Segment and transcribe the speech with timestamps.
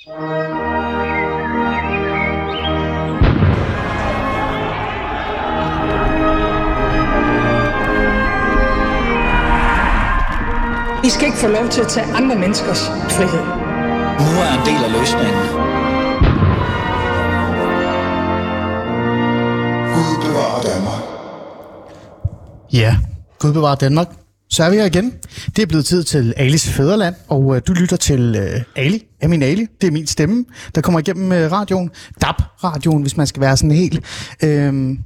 [0.00, 0.06] I
[11.10, 13.44] skal ikke få lov til at tage andre menneskers frihed.
[14.20, 15.42] Nu er en del af løsningen.
[19.94, 21.02] Gud bevarer Danmark.
[22.72, 22.96] Ja,
[23.38, 24.08] Gud bevarer Danmark.
[24.52, 25.12] Så er vi her igen.
[25.56, 29.42] Det er blevet tid til Alis Fæderland, og øh, du lytter til øh, Ali, min
[29.42, 29.66] Ali.
[29.80, 30.44] Det er min stemme,
[30.74, 31.90] der kommer igennem øh, radioen.
[32.22, 34.00] DAB-radioen, hvis man skal være sådan helt
[34.44, 34.98] øh,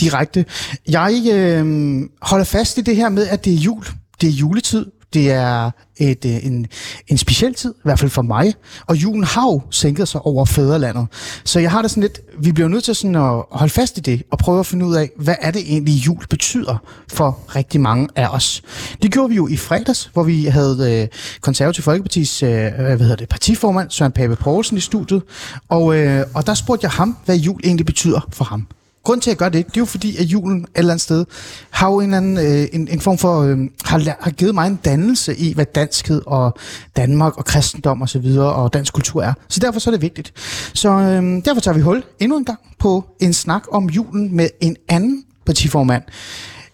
[0.00, 0.44] direkte.
[0.88, 3.84] Jeg øh, holder fast i det her med, at det er jul.
[4.20, 4.86] Det er juletid.
[5.14, 6.66] Det er et, øh, en,
[7.08, 8.54] en speciel tid, i hvert fald for mig.
[8.86, 11.06] Og julen har jo sænket sig over fædrelandet.
[11.44, 14.00] Så jeg har det sådan lidt, vi bliver nødt til sådan at holde fast i
[14.00, 16.76] det, og prøve at finde ud af, hvad er det egentlig jul betyder
[17.12, 18.62] for rigtig mange af os.
[19.02, 21.08] Det gjorde vi jo i fredags, hvor vi havde øh,
[21.40, 25.22] konservativ Folkepartis øh, hvad hedder det, partiformand, Søren Pape Poulsen i studiet.
[25.68, 28.66] Og, øh, og der spurgte jeg ham, hvad jul egentlig betyder for ham
[29.06, 31.02] grund til, at jeg gør det, det er jo fordi, at julen et eller andet
[31.02, 31.24] sted
[31.70, 34.76] har jo en, anden, øh, en, en form for, øh, har, har givet mig en
[34.76, 36.54] dannelse i, hvad danskhed og
[36.96, 39.32] Danmark og kristendom og så videre og dansk kultur er.
[39.48, 40.32] Så derfor så er det vigtigt.
[40.74, 44.48] Så øh, derfor tager vi hul endnu en gang på en snak om julen med
[44.60, 46.02] en anden partiformand.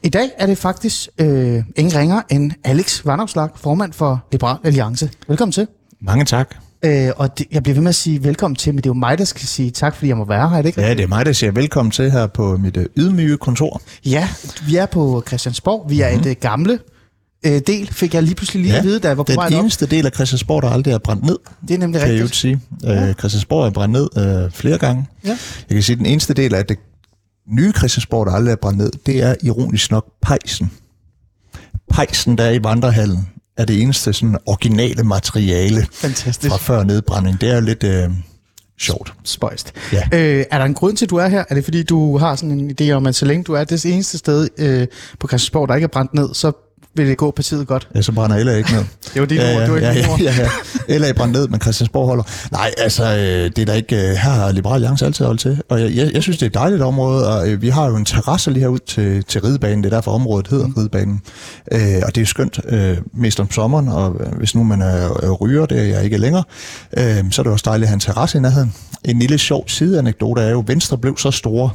[0.02, 5.10] I dag er det faktisk øh, ingen ringer end Alex Vandopslag, formand for Liberal Alliance.
[5.28, 5.66] Velkommen til.
[6.00, 6.71] Mange tak.
[6.84, 8.94] Øh, og det, jeg bliver ved med at sige velkommen til, men det er jo
[8.94, 10.80] mig, der skal sige tak, fordi jeg må være her, er det ikke?
[10.80, 13.82] Ja, det er mig, der siger velkommen til her på mit øh, ydmyge kontor.
[14.04, 14.28] Ja,
[14.66, 15.86] vi er på Christiansborg.
[15.90, 16.30] Vi er mm-hmm.
[16.30, 16.78] et uh, gamle
[17.46, 19.48] uh, del, fik jeg lige pludselig lige ja, at vide, da jeg var på vej
[19.48, 19.62] Den op.
[19.62, 21.38] eneste del af Christiansborg, der aldrig er brændt ned,
[21.68, 22.40] Det er nemlig kan jeg jo rigtigt.
[22.40, 22.60] sige.
[22.82, 23.08] Ja.
[23.08, 24.08] Øh, Christiansborg er brændt ned
[24.44, 25.06] øh, flere gange.
[25.24, 25.28] Ja.
[25.68, 26.78] Jeg kan sige, at den eneste del af det
[27.48, 30.70] nye Christiansborg, der aldrig er brændt ned, det er ironisk nok pejsen.
[31.90, 36.50] Pejsen, der er i vandrehallen, er det eneste sådan originale materiale Fantastisk.
[36.50, 37.40] fra før nedbrænding.
[37.40, 38.10] Det er jo lidt øh,
[38.80, 39.14] sjovt.
[39.24, 39.72] Spøjst.
[39.92, 40.02] Ja.
[40.12, 41.44] Øh, er der en grund til, at du er her?
[41.48, 43.86] Er det fordi, du har sådan en idé om, at så længe du er det
[43.86, 44.86] eneste sted øh,
[45.20, 46.52] på Christiansborg, der ikke er brændt ned, så
[46.94, 47.88] vil det gå partiet godt?
[47.94, 48.84] Ja, så brænder LA ikke ned.
[49.14, 50.48] Det var dine ja, ord, var ikke ja, ja, ja,
[50.88, 50.98] ja.
[50.98, 52.24] LA brænder ned, men Christiansborg holder.
[52.52, 53.96] Nej, altså, øh, det er der ikke...
[53.96, 55.62] øh, Her har Liberal Alliance altid holdt til.
[55.68, 57.96] Og jeg, jeg, jeg synes, det er et dejligt område, og øh, vi har jo
[57.96, 59.84] en terrasse lige herud til, til ridebanen.
[59.84, 60.74] Det er derfor området hedder mm.
[60.76, 61.20] ridebanen.
[61.72, 64.86] Øh, og det er skønt, øh, mest om sommeren, og hvis nu man er,
[65.22, 66.44] er ryger, det er jeg ikke længere,
[66.96, 68.74] øh, så er det også dejligt at have en terrasse i nærheden.
[69.04, 71.70] En lille sjov sideanekdote er jo, Venstre blev så store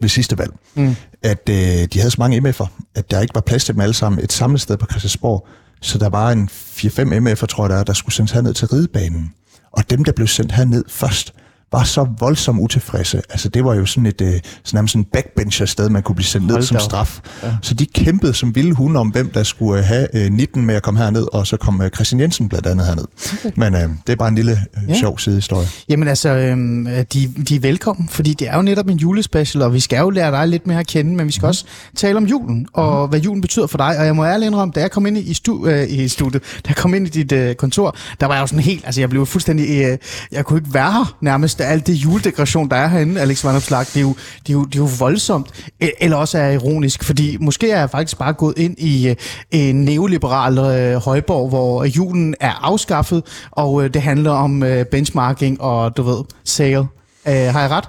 [0.00, 0.96] ved sidste valg, mm.
[1.22, 1.54] at øh,
[1.92, 4.32] de havde så mange MF'er, at der ikke var plads til dem alle sammen et
[4.32, 5.46] samlet sted på Christiansborg.
[5.80, 9.32] Så der var en 4-5 MF'er, tror jeg, der, der skulle sendes herned til ridebanen.
[9.72, 11.34] Og dem, der blev sendt herned først,
[11.72, 13.22] var så voldsomt utilfredse.
[13.30, 16.46] Altså, det var jo sådan et øh, sådan sådan backbencher sted, man kunne blive sendt
[16.46, 17.20] ned Hold som straf.
[17.42, 17.56] Ja.
[17.62, 20.74] Så de kæmpede som vilde hunde om, hvem der skulle øh, have øh, 19 med
[20.74, 23.04] at komme herned, og så kom øh, Christian Jensen blandt andet herned.
[23.38, 23.50] Okay.
[23.56, 24.98] Men øh, det er bare en lille øh, Ja.
[24.98, 25.66] sjov sidehistorie.
[25.88, 29.74] Jamen altså, øhm, de, de er velkommen, fordi det er jo netop en julespecial, og
[29.74, 31.48] vi skal jo lære dig lidt mere at kende, men vi skal mm.
[31.48, 31.64] også
[31.96, 33.98] tale om julen, og hvad julen betyder for dig.
[33.98, 36.68] Og jeg må ærligt indrømme, da jeg kom ind i, stu, øh, i studiet, da
[36.68, 39.10] jeg kom ind i dit øh, kontor, der var jeg jo sådan helt, altså jeg
[39.10, 39.98] blev fuldstændig, øh,
[40.32, 43.86] jeg kunne ikke være her nærmest, alt det juledekoration, der er herinde, Alex Van Opslag,
[43.86, 44.14] det er jo,
[44.46, 45.46] det er jo, det er jo voldsomt,
[45.84, 49.16] E- eller også er ironisk, fordi måske er jeg faktisk bare gået ind i øh,
[49.50, 55.60] en neoliberal øh, højborg, hvor julen er afskaffet, og øh, det handler om øh, benchmarking
[55.60, 56.86] og, du ved, sale.
[57.28, 57.84] Øh, har jeg ret?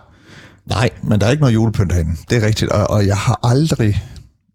[0.65, 2.11] Nej, men der er ikke noget julepynt herinde.
[2.29, 4.01] Det er rigtigt, og, og jeg har aldrig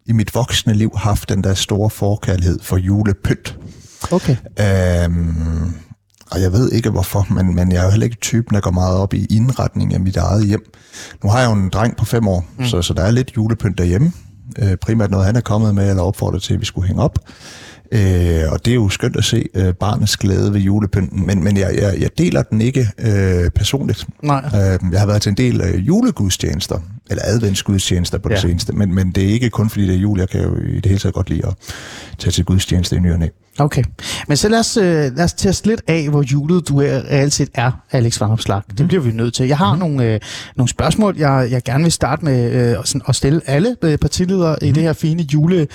[0.06, 3.56] i mit voksne liv haft den der store forkærlighed for julepynt.
[4.10, 4.36] Okay.
[4.60, 5.74] Øhm,
[6.30, 8.70] og jeg ved ikke hvorfor, men, men jeg er jo heller ikke typen, der går
[8.70, 10.72] meget op i indretning af mit eget hjem.
[11.24, 12.64] Nu har jeg jo en dreng på fem år, mm.
[12.64, 14.12] så, så der er lidt julepynt derhjemme.
[14.58, 17.18] Øh, primært noget, han er kommet med eller opfordret til, at vi skulle hænge op.
[17.92, 21.56] Øh, og det er jo skønt at se øh, barnets glæde ved julepynten, men, men
[21.56, 24.06] jeg, jeg, jeg deler den ikke øh, personligt.
[24.22, 24.44] Nej.
[24.46, 26.78] Øh, jeg har været til en del øh, julegudstjenester,
[27.10, 28.40] eller adventsgudstjenester på det Ja.
[28.40, 30.74] seneste, men, men det er ikke kun fordi det er jul, jeg kan jo i
[30.74, 31.54] det hele taget godt lide at
[32.18, 33.28] tage til gudstjeneste i ny og næ.
[33.58, 33.82] Okay.
[34.28, 34.84] Men så lad os, øh,
[35.16, 38.60] lad os teste lidt af, hvor julet du er, reelt set er, Alex Van Opslag.
[38.68, 38.76] Mm.
[38.76, 39.46] Det bliver vi nødt til.
[39.46, 39.78] Jeg har mm.
[39.78, 40.20] nogle, øh,
[40.56, 44.56] nogle spørgsmål, jeg, jeg gerne vil starte med øh, sådan- at stille alle øh, partiledere
[44.62, 44.68] mm.
[44.68, 45.66] i det her fine jule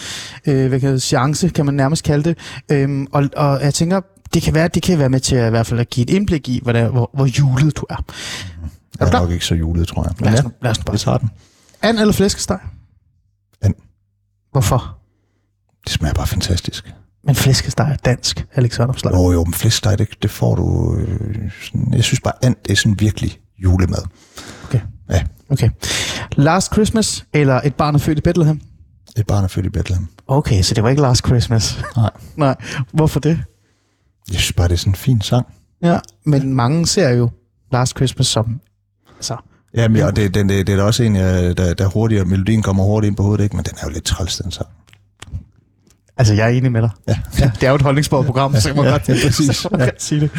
[0.48, 2.38] øh, hvad kan chance, kan man nærmest kalde det.
[2.72, 4.02] Øhm, og, og jeg tænker,
[4.34, 6.10] det kan være, det kan være med til at, i hvert fald at give et
[6.10, 8.06] indblik i, hvordan, hvor, hvor julet du er.
[9.02, 9.22] Er du er klar?
[9.22, 10.14] nok ikke så julet, tror jeg.
[10.20, 10.94] Men Lad os, ja, nu- lad os nu bare.
[10.94, 11.30] vi tager den.
[11.82, 12.60] And eller flæskesteg?
[13.62, 13.74] And.
[14.52, 14.98] Hvorfor?
[15.84, 16.94] Det smager bare fantastisk.
[17.24, 19.14] Men flæskesteg er dansk, Alex Van Opslag.
[19.14, 20.96] Jo, jo, men flæskesteg, det, det får du...
[20.96, 24.04] Øh, sådan, jeg synes bare, and, det er sådan virkelig julemad.
[24.66, 24.80] Okay.
[25.10, 25.70] Ja, Okay.
[26.32, 28.62] Last Christmas eller Et barn er født i Bethlehem?
[29.18, 30.08] et barn er født i Bethlehem.
[30.28, 31.80] Okay, så det var ikke Last Christmas.
[31.98, 32.10] Nej.
[32.36, 32.56] Nej,
[32.94, 33.44] hvorfor det?
[34.32, 35.46] Jeg synes bare, det er sådan en fin sang.
[35.84, 37.30] Ja, men mange ser jo
[37.72, 38.60] Last Christmas som...
[39.22, 39.38] Altså,
[39.76, 42.84] ja, og det, den, det, det er da også en, der, der hurtigere, melodien kommer
[42.84, 43.56] hurtigt ind på hovedet, ikke?
[43.56, 44.68] men den er jo lidt træls, den sang.
[46.18, 46.90] altså, jeg er enig med dig.
[47.08, 47.20] Ja.
[47.40, 49.56] Ja, det er jo et holdningsbordet program, så kan man Ja, godt, ja, præcis.
[49.62, 50.32] så man godt sige det.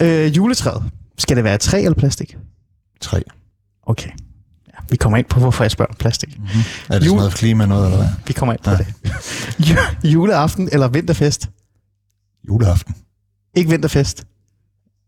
[0.00, 0.82] Øh, juletræet.
[1.18, 2.36] Skal det være træ eller plastik?
[3.00, 3.22] Tre.
[3.86, 4.10] Okay.
[4.68, 6.28] Ja, vi kommer ind på, hvorfor jeg spørger om plastik.
[6.28, 8.08] Er det sådan Jul- noget klima noget, eller hvad?
[8.26, 8.76] Vi kommer ind på Ja.
[8.76, 8.86] det.
[9.70, 11.50] Ju- Juleaften eller vinterfest?
[12.48, 12.94] Juleaften.
[13.56, 14.26] Ikke vinterfest.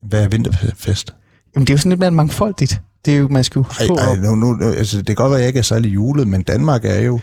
[0.03, 1.15] Hvad er vinterfest?
[1.55, 2.81] Jamen, det er jo sådan lidt mere mangfoldigt.
[3.05, 5.39] Det er jo, man skal jo Ej, ej, nu, nu, altså, det kan godt være,
[5.39, 7.21] at jeg ikke er særlig julet, men Danmark er jo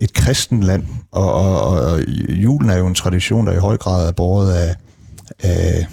[0.00, 4.08] et kristen land, og, og, og julen er jo en tradition, der i høj grad
[4.08, 4.74] er båret af,
[5.42, 5.86] af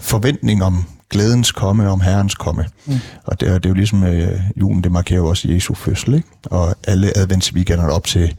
[0.00, 2.64] forventning om glædens komme, om herrens komme.
[2.86, 2.92] Mm.
[3.24, 6.14] Og det, er- det er jo ligesom, øh, julen, det markerer jo også Jesu fødsel,
[6.14, 6.28] ikke?
[6.44, 8.34] Og alle adventsweekenderne op til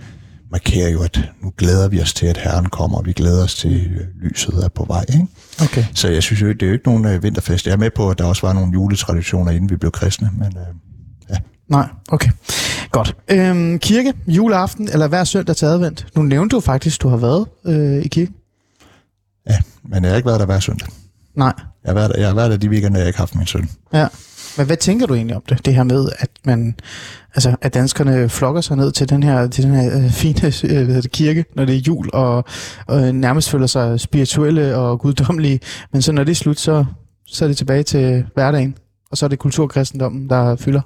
[0.53, 3.55] markerer jo, at nu glæder vi os til, at herren kommer, og vi glæder os
[3.55, 5.27] til, øh, lyset er på vej, ikke?
[5.61, 5.85] Okay.
[5.93, 7.65] Så jeg synes jo, det er jo ikke nogen øh, vinterfest.
[7.65, 10.47] Jeg er med på, at der også var nogle juletraditioner, inden vi blev kristne, men
[10.57, 10.73] øh,
[11.69, 12.29] Nej, okay.
[12.91, 13.15] Godt.
[13.31, 16.07] Øhm, kirke, juleaften eller hver søndag til advent?
[16.15, 18.31] Nu nævnte du faktisk, du har været øh, i kirke.
[19.49, 20.87] ja, men jeg har ikke været der hver søndag.
[21.35, 21.53] Nej.
[21.83, 23.47] Jeg har været der, jeg har været der de weekender, jeg ikke har haft min
[23.47, 23.69] søn.
[23.93, 24.07] Ja.
[24.57, 25.65] Men hvad tænker du egentlig om det?
[25.65, 26.75] Det her med, at man,
[27.35, 30.87] altså, at danskerne flokker sig ned til den her, til den her øh, fine øh,
[30.87, 32.45] det, kirke, når det er jul, og,
[32.87, 35.59] og nærmest føler sig spirituelle og guddommelige.
[35.93, 36.85] Men så når det er slut, så,
[37.27, 38.75] så er det tilbage til hverdagen.
[39.11, 40.81] Og så er det kulturkristendommen, der fylder.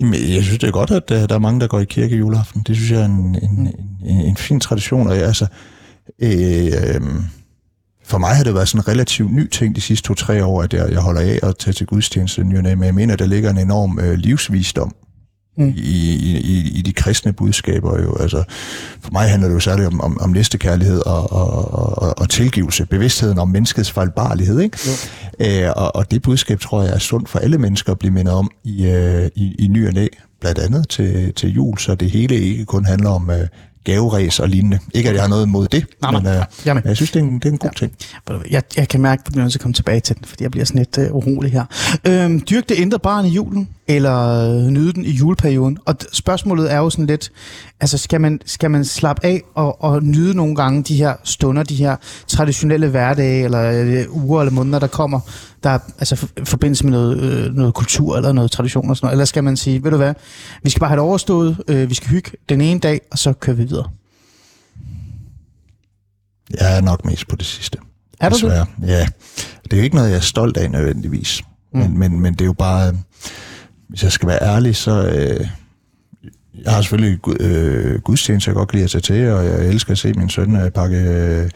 [0.00, 2.16] Jamen, jeg synes, det er godt, at øh, der er mange, der går i kirke
[2.16, 2.62] juleaften.
[2.66, 3.74] Det synes jeg er en, en,
[4.04, 5.06] en, en fin tradition.
[5.06, 5.46] Og jeg, altså,
[6.18, 7.00] øh, øh,
[8.04, 10.74] for mig har det været sådan en relativt ny ting de sidste to-tre år, at
[10.74, 13.58] jeg, jeg holder af at tage til gudstjeneste ny men jeg mener, der ligger en
[13.58, 14.94] enorm øh, livsvisdom
[15.56, 15.68] Mm.
[15.76, 18.02] i, i, i, de kristne budskaber.
[18.02, 18.16] Jo.
[18.20, 18.44] Altså,
[19.00, 22.86] for mig handler det jo særligt om, om, om næstekærlighed og, og, og, og tilgivelse,
[22.86, 24.60] bevidstheden om menneskets fejlbarlighed.
[24.60, 24.78] Ikke?
[25.40, 28.34] Æ, og, og det budskab tror jeg er sundt for alle mennesker at blive mindet
[28.34, 30.06] om i, øh, i, i ny og næ,
[30.40, 33.46] blandt andet til, til jul, så det hele ikke kun handler om øh,
[33.84, 34.78] gaveræs og lignende.
[34.94, 36.82] Ikke at jeg har noget imod det, Nej, nej, men øh, jeg er med.
[36.84, 37.92] jeg synes, det er en, det er en god ting.
[38.28, 40.16] Du hvad, Jeg, jeg kan mærke, at jeg bliver nødt til at komme tilbage til
[40.16, 41.64] den, fordi jeg bliver sådan lidt øh, urolig her.
[42.06, 45.78] Øhm, dyrk det indre barn i julen, eller øh, nyde den i juleperioden?
[45.84, 47.32] Og spørgsmålet er jo sådan lidt,
[47.80, 51.62] altså skal man, skal man slappe af og, og nyde nogle gange de her stunder,
[51.62, 51.96] de her
[52.26, 55.20] traditionelle hverdage, eller øh, uger eller måneder, der kommer,
[55.62, 58.96] der er altså for, i forbindelse med noget, øh, noget kultur eller noget tradition og
[58.96, 59.12] sådan noget?
[59.14, 60.14] Eller skal man sige, ved du hvad,
[60.62, 63.32] vi skal bare have det overstået, øh, vi skal hygge den ene dag, og så
[63.32, 63.88] kører vi videre?
[66.60, 67.78] Jeg er nok mest på det sidste.
[68.20, 68.66] Er du det?
[68.86, 69.06] Ja.
[69.64, 71.42] Det er jo ikke noget, jeg er stolt af nødvendigvis.
[71.74, 71.80] Mm.
[71.80, 72.94] Men, men, men det er jo bare, øh,
[73.92, 75.06] hvis jeg skal være ærlig, så...
[75.08, 75.46] Øh,
[76.64, 79.92] jeg har selvfølgelig øh, gudstjeneste, jeg godt kan lide at tage til, og jeg elsker
[79.92, 81.50] at se min søn øh, pakke øh,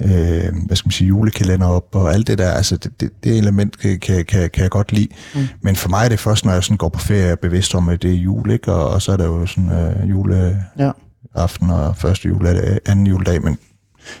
[0.00, 3.38] øh, hvad skal man sige, julekalender op, og alt det der, altså det, det, det
[3.38, 5.08] element kan, kan, kan, kan jeg godt lide.
[5.34, 5.40] Mm.
[5.62, 7.88] Men for mig er det først, når jeg sådan går på ferie, er bevidst om,
[7.88, 8.72] at det er jul, ikke?
[8.72, 10.90] Og, og så er der jo sådan øh, jule, Ja.
[11.34, 13.58] og første juledag, anden juledag, men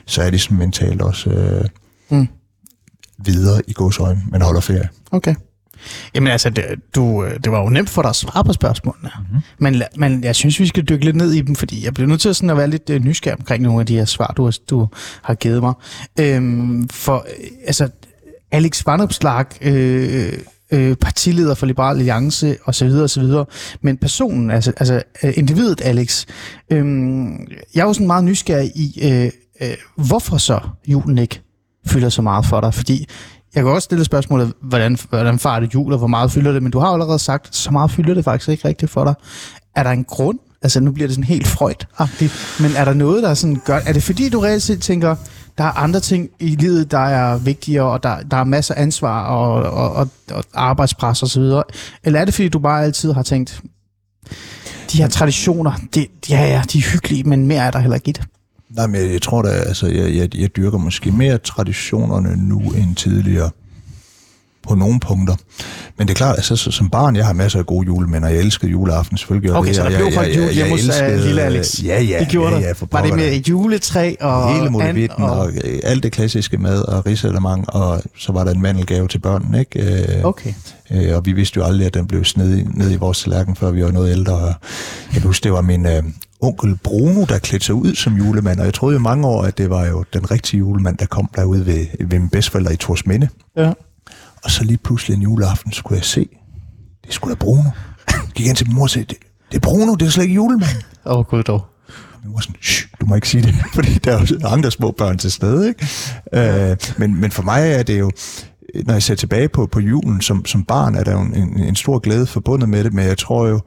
[0.06, 1.64] så er de sådan mentalt også øh,
[2.10, 2.28] Mm.
[3.18, 4.88] videre i godsøjne, men holder ferie.
[5.12, 5.34] Okay.
[6.14, 6.64] Jamen altså, det,
[6.94, 9.10] du, øh, det var jo nemt for dig at svare på spørgsmålene.
[9.18, 9.42] Mm-hmm.
[9.58, 12.20] Men, men jeg synes, vi skal dykke lidt ned i dem, fordi jeg bliver nødt
[12.20, 14.54] til sådan at være lidt øh, nysgerrig omkring nogle af de her svar, du har,
[14.70, 14.88] du
[15.22, 15.74] har givet mig.
[16.20, 17.88] Øhm, for øh, altså,
[18.52, 20.32] Alex Vanopslag, øh,
[20.72, 22.86] øh, partileder for Liberal Alliance osv.
[22.86, 23.24] osv.
[23.80, 25.02] Men personen, altså, altså
[25.34, 26.26] individet Alex,
[26.70, 26.86] øh,
[27.74, 31.40] jeg er jo sådan meget nysgerrig i, øh, øh, hvorfor så julen ikke
[31.86, 32.74] fylder så meget for dig?
[32.74, 33.06] Fordi
[33.54, 36.62] jeg kan også stille spørgsmålet, hvordan, hvordan farer det jul, og hvor meget fylder det?
[36.62, 39.14] Men du har allerede sagt, så meget fylder det faktisk ikke rigtigt for dig.
[39.74, 40.38] Er der en grund?
[40.62, 41.86] Altså nu bliver det sådan helt frøjt
[42.60, 43.80] men er der noget, der sådan gør...
[43.86, 45.16] Er det fordi, du reelt set tænker,
[45.58, 48.82] der er andre ting i livet, der er vigtigere, og der, der er masser af
[48.82, 51.42] ansvar og, og, og, og arbejdspres osv.?
[52.04, 53.62] Eller er det fordi, du bare altid har tænkt,
[54.92, 58.08] de her traditioner, det, ja, ja, de er hyggelige, men mere er der heller ikke
[58.08, 58.24] i det?
[58.76, 62.96] Nej, men jeg, tror da, altså, jeg, jeg, jeg dyrker måske mere traditionerne nu end
[62.96, 63.50] tidligere
[64.68, 65.34] på nogle punkter.
[65.98, 68.28] Men det er klart, altså, så, som barn, jeg har masser af gode juleminder.
[68.28, 69.52] Jeg elskede juleaften selvfølgelig.
[69.52, 71.82] og Okay, det, så der jeg, blev faktisk jul hjemme hos øh, elskede- lille Alex.
[71.84, 72.18] Ja, ja.
[72.20, 75.80] det gjorde ja, ja, for Var det med juletræ og Hele molevitten og, og øh,
[75.82, 80.02] alt det klassiske mad og risalemang, og så var der en mandelgave til børnene, ikke?
[80.18, 80.52] Øh, Okay.
[80.90, 83.56] Øh, og vi vidste jo aldrig, at den blev sned i, ned i vores tallerken,
[83.56, 84.34] før vi var noget ældre.
[84.34, 84.54] Og jeg
[85.12, 86.02] kan huske, det var min øh,
[86.44, 89.58] onkel Bruno, der klædte sig ud som julemand, og jeg troede jo mange år, at
[89.58, 93.28] det var jo den rigtige julemand, der kom derude ved, ved min bedstforældre i Torsminde.
[93.56, 93.72] Ja.
[94.44, 96.28] Og så lige pludselig en juleaften, så kunne jeg se,
[97.06, 97.70] det skulle da Bruno.
[98.08, 99.16] Jeg gik ind til min mor og sagde, det,
[99.50, 100.76] det er Bruno, det er slet ikke julemand.
[101.06, 101.66] Åh, oh, gud dog.
[101.88, 102.56] Og min mor sådan,
[103.00, 105.68] du må ikke sige det, fordi der er jo andre små børn til stede.
[105.68, 105.86] Ikke?
[106.32, 108.10] Øh, men, men for mig er det jo,
[108.84, 111.76] når jeg ser tilbage på, på julen som, som barn, er der jo en, en,
[111.76, 113.60] stor glæde forbundet med det, men jeg tror jo,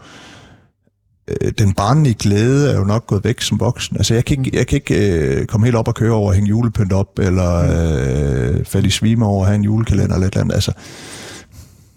[1.58, 3.98] den barnlige glæde er jo nok gået væk som voksen.
[3.98, 6.36] Altså, jeg kan ikke, jeg kan ikke øh, komme helt op og køre over at
[6.36, 10.34] hænge julepynt op, eller øh, falde i svime over at have en julekalender eller et
[10.34, 10.56] eller andet.
[10.56, 10.72] Altså,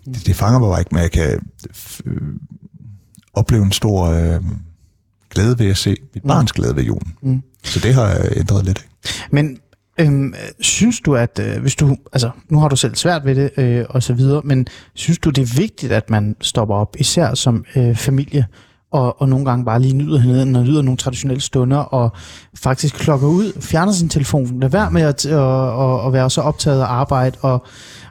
[0.05, 1.41] det, det fanger mig bare ikke, men jeg kan
[2.07, 2.23] øh,
[3.35, 4.41] opleve en stor øh,
[5.31, 7.15] glæde ved at se mit barns glæde ved julen.
[7.23, 7.43] Mm.
[7.65, 8.87] Så det har ændret lidt.
[9.31, 9.59] Men
[10.01, 13.51] øhm, synes du, at øh, hvis du, altså nu har du selv svært ved det
[13.57, 17.35] øh, og så videre, men synes du, det er vigtigt, at man stopper op, især
[17.35, 18.47] som øh, familie,
[18.93, 22.13] og, og nogle gange bare lige nyder hinanden og nyder nogle traditionelle stunder, og
[22.55, 26.41] faktisk klokker ud, fjerner sin telefon, lad være med at, og, og, og være så
[26.41, 27.67] optaget af arbejde, og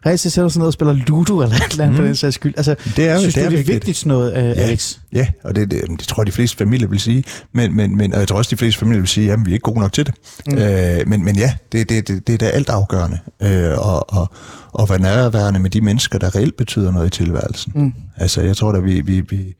[0.05, 1.97] reelt sætter sig ned og spiller Ludo eller et eller andet mm.
[1.97, 2.53] for den sags skyld.
[2.57, 3.97] Altså, Det er synes det du, er det er vigtigt.
[3.97, 4.49] sådan noget, øh, Ja.
[4.51, 4.97] Alex?
[5.13, 7.23] Ja, og det, det, det tror jeg, de fleste familier vil sige.
[7.53, 9.53] Men, men, men, og jeg tror også, de fleste familier vil sige, at vi er
[9.53, 10.13] ikke gode nok til det.
[10.47, 10.57] Mm.
[10.57, 13.17] Øh, men, men ja, det, det, det, det er da alt afgørende.
[13.43, 14.29] Øh, og, og,
[14.73, 17.71] og være nærværende med de mennesker, der reelt betyder noget i tilværelsen.
[17.75, 17.93] Mm.
[18.17, 19.55] Altså, jeg tror da, vi, vi, vi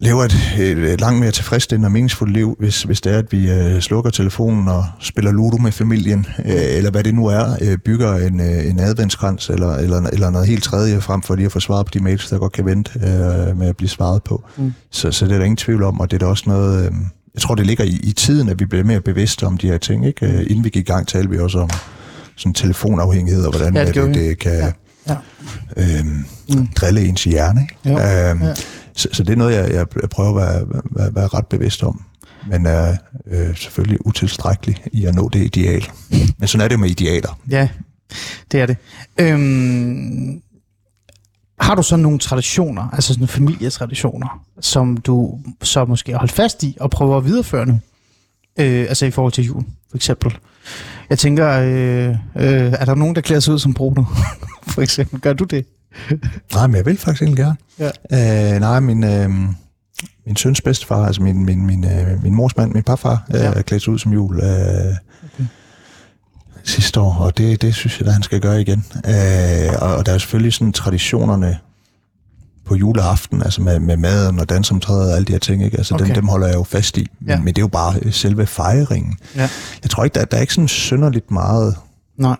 [0.00, 3.32] lever et, et, et langt mere tilfredsstillende og meningsfuldt liv, hvis, hvis det er, at
[3.32, 7.56] vi øh, slukker telefonen og spiller Ludo med familien, øh, eller hvad det nu er,
[7.60, 11.46] øh, bygger en, øh, en adventskrans eller, eller, eller noget helt tredje, frem for lige
[11.46, 14.22] at få svaret på de mails, der godt kan vente øh, med at blive svaret
[14.22, 14.44] på.
[14.56, 14.72] Mm.
[14.90, 16.86] Så, så det er der ingen tvivl om, og det er da også noget...
[16.86, 16.92] Øh,
[17.34, 19.78] jeg tror, det ligger i, i tiden, at vi bliver mere bevidste om de her
[19.78, 20.06] ting.
[20.06, 20.26] Ikke?
[20.26, 21.70] Øh, Inden vi gik i gang, talte vi også om
[22.36, 24.72] sådan telefonafhængighed, og hvordan Ja, det det, det, kan Ja.
[25.76, 25.98] Ja.
[25.98, 26.66] øhm, mm.
[26.76, 27.60] drille ens hjerne.
[27.60, 28.00] Ikke?
[28.02, 28.54] Jo, Øhm, ja
[28.96, 32.04] så, så det er noget, jeg, jeg prøver at være, være, være ret bevidst om.
[32.48, 32.96] Men er
[33.26, 35.90] øh, selvfølgelig utilstrækkelig i at nå det ideal.
[36.38, 37.38] Men sådan er det med idealer.
[37.50, 37.68] Ja,
[38.52, 38.76] det er det.
[39.20, 40.42] Øhm,
[41.60, 46.62] har du så nogle traditioner, altså sådan familietraditioner, som du så måske har holdt fast
[46.62, 47.78] i og prøver at videreføre nu?
[48.58, 50.38] Øh, altså i forhold til jul, for eksempel.
[51.10, 54.04] Jeg tænker, øh, øh, er der nogen, der klæder sig ud som Bruno?
[54.74, 55.66] for eksempel, gør du det?
[56.54, 57.56] Nej, men jeg vil faktisk egentlig gerne.
[58.10, 58.54] Ja.
[58.54, 59.30] Øh, nej, min, øh,
[60.26, 63.62] min søns bedstefar, altså min, min, min, øh, min mors mand, min parfar, øh, Ja.
[63.62, 65.44] klædt sig ud som jul øh, okay.
[66.64, 68.84] sidste år, og det, det synes jeg, at han skal gøre igen.
[69.06, 71.58] Øh, og, og der er selvfølgelig sådan traditionerne
[72.66, 75.76] på juleaften, altså med, med maden og dansomtræet og alle de her ting, ikke?
[75.78, 76.06] Altså okay.
[76.06, 77.06] Dem, dem holder jeg jo fast i.
[77.20, 77.38] Men, Ja.
[77.38, 79.18] men det er jo bare selve fejringen.
[79.36, 79.48] Ja.
[79.82, 81.76] Jeg tror ikke, der, der er ikke sådan synderligt meget
[82.18, 82.36] Nej.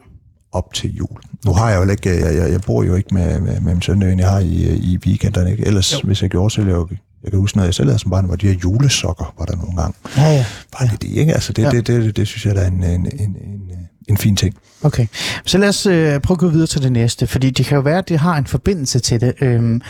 [0.52, 1.18] op til jul.
[1.44, 3.82] Nu har jeg jo ikke, jeg, jeg, jeg bor jo ikke med, med, med min
[3.82, 5.50] søn, jeg har i, i weekenderne.
[5.50, 5.66] Ikke?
[5.66, 5.98] Ellers, jo.
[6.04, 6.88] hvis jeg gjorde, så ville jeg jo,
[7.22, 9.56] jeg kan huske, når jeg selv havde som barn, var de her julesokker, var der
[9.56, 9.94] nogle gange.
[10.16, 10.44] Ja, ja.
[10.78, 11.34] Bare det, det, ikke?
[11.34, 11.70] Altså, det, Ja.
[11.70, 13.60] det, det, det, det, synes jeg, der er en, en, en, en,
[14.08, 14.54] en fin ting.
[14.82, 15.06] Okay,
[15.44, 17.82] så lad os øh, prøve at gå videre til det næste, fordi det kan jo
[17.82, 19.34] være, at det har en forbindelse til det.
[19.40, 19.80] Øhm,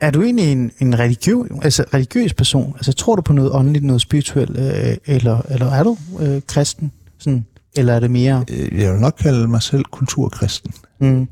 [0.00, 2.72] er du egentlig en, en religiøs, altså religiøs person?
[2.76, 6.92] Altså tror du på noget åndeligt, noget spirituelt, øh, eller, eller er du øh, kristen?
[7.18, 8.44] Sådan, eller er det mere...
[8.50, 10.72] Øh, Jeg vil nok kalde mig selv kulturkristen.
[11.00, 11.28] Mm,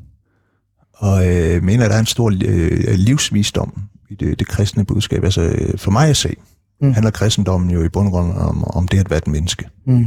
[0.92, 5.24] Og øh, mener, at der er en stor øh, livsvisdom i det, det kristne budskab.
[5.24, 6.34] Altså, for mig at se,
[6.82, 6.92] Mm.
[6.92, 9.68] handler kristendommen jo i bund og grund om, om det at være et menneske.
[9.86, 10.06] mm,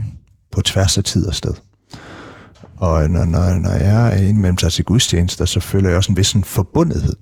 [0.52, 1.54] på tværs af tid og sted.
[2.78, 6.18] Og når, når, når jeg er indimellem sig til gudstjenester, så føler jeg også en
[6.18, 7.16] vis sådan forbundethed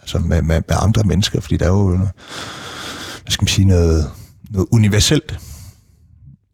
[0.00, 4.10] altså med, med, med andre mennesker, fordi der er jo hvad skal man sige, noget,
[4.50, 5.38] noget universelt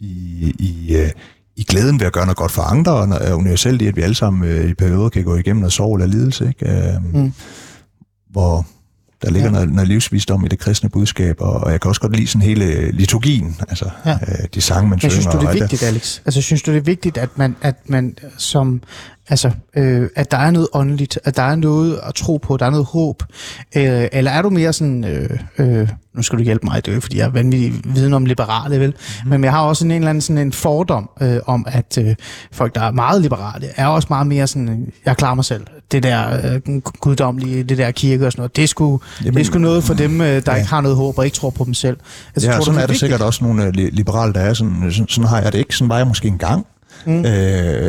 [0.00, 1.11] i, i, øh,
[1.61, 4.02] i glæden ved at gøre noget godt for andre, og er universelt i, at vi
[4.02, 6.71] alle sammen øh, i perioder kan gå igennem noget sorg eller lidelse, ikke?
[6.71, 7.33] Øh, Mm.
[8.31, 8.67] hvor
[9.23, 9.52] der ligger Ja.
[9.52, 12.43] noget, noget livsvisdom i det kristne budskab, og, og jeg kan også godt lide sådan
[12.43, 14.12] hele liturgien, altså Ja.
[14.12, 15.11] øh, de sange, man Men synger.
[15.12, 16.21] synes du, det er vigtigt, Alex?
[16.25, 18.83] Altså, synes du, det er vigtigt, at man, at man som,
[19.30, 22.66] altså, øh, at der er noget åndeligt, at der er noget at tro på, der
[22.66, 23.22] er noget håb?
[23.76, 26.94] Øh, eller er du mere sådan, øh, øh, nu skal du hjælpe mig, det er
[26.94, 28.94] jo fordi jeg er vanvittig viden om liberale, vel?
[29.25, 29.30] Mm.
[29.30, 32.14] Men jeg har også en, en eller anden sådan en fordom øh, om, at øh,
[32.52, 35.66] folk, der er meget liberale, er også meget mere sådan, øh, jeg klarer mig selv.
[35.92, 39.40] Det der øh, guddommelige, det der kirke og sådan noget, det er sgu, Jamen, det
[39.40, 40.54] er sgu noget for dem, øh, der ja.
[40.54, 41.96] ikke har noget håb og ikke tror på dem selv.
[42.34, 44.40] Altså, ja, tror du, sådan det er der sikkert også nogle øh, li- liberale, der
[44.40, 45.76] er sådan, sådan, sådan har jeg det ikke.
[45.76, 46.66] Sådan var jeg måske engang.
[47.07, 47.19] Mm.
[47.19, 47.25] Øh,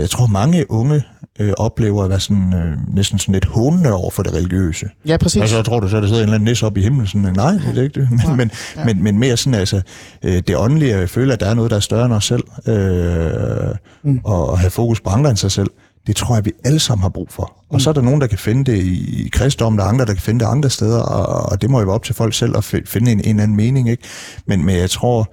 [0.02, 1.04] jeg tror, mange unge
[1.40, 4.86] øh, oplever at være sådan, øh, næsten sådan lidt hånende over for det religiøse.
[5.06, 5.42] Ja, præcis.
[5.42, 7.34] Altså, jeg tror du så, der sidder en eller anden næse op i himlen, sådan,
[7.36, 8.10] nej, det er ikke det.
[8.12, 8.86] Men, men, ja.
[8.86, 9.82] men, men mere sådan, altså,
[10.24, 12.44] øh, det åndelige, jeg føler, at der er noget, der er større end os selv,
[12.68, 14.20] øh, mm.
[14.24, 15.70] og, og have fokus på andre end sig selv,
[16.08, 17.54] det tror jeg, vi alle sammen har brug for.
[17.70, 20.14] Og så er der nogen, der kan finde det i, kristendommen, der er andre, der
[20.14, 22.58] kan finde det andre steder, og, og det må jo være op til folk selv
[22.58, 24.04] at fi- finde en, en eller anden mening, ikke?
[24.46, 25.32] Men, men jeg tror,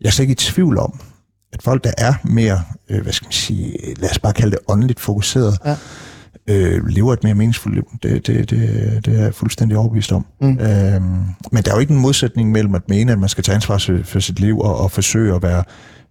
[0.00, 1.00] jeg er slet ikke i tvivl om,
[1.52, 4.58] at folk, der er mere, øh, hvad skal man sige, lad os bare kalde det
[4.68, 5.76] åndeligt fokuseret, Ja.
[6.46, 7.88] øh, lever et mere meningsfuldt liv.
[8.02, 8.60] Det, det, det,
[9.06, 10.26] det er jeg fuldstændig overbevist om.
[10.40, 10.48] Mm.
[10.48, 11.04] Øhm,
[11.52, 13.78] men der er jo ikke en modsætning mellem at mene, at man skal tage ansvar
[14.04, 15.64] for, sit liv og, og forsøge at være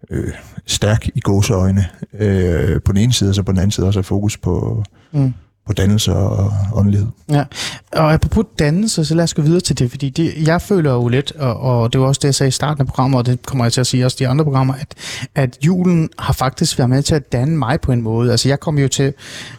[0.10, 0.32] øh,
[0.65, 1.86] stærk i gåseøjne
[2.20, 4.84] øh, på den ene side, og så på den anden side også have fokus på,
[5.12, 5.34] Mm.
[5.68, 7.08] På dannelse og åndelighed.
[7.32, 7.44] Ja,
[7.94, 11.08] og apropos dannelse, så lad os gå videre til det, fordi det, jeg føler jo
[11.08, 13.46] lidt, og, og det var også det, jeg sagde i starten af programmet, og det
[13.46, 14.88] kommer jeg til at sige også i de andre programmer, at,
[15.36, 18.32] at julen har faktisk været med til at danne mig på en måde.
[18.32, 19.14] Altså jeg kom jo til,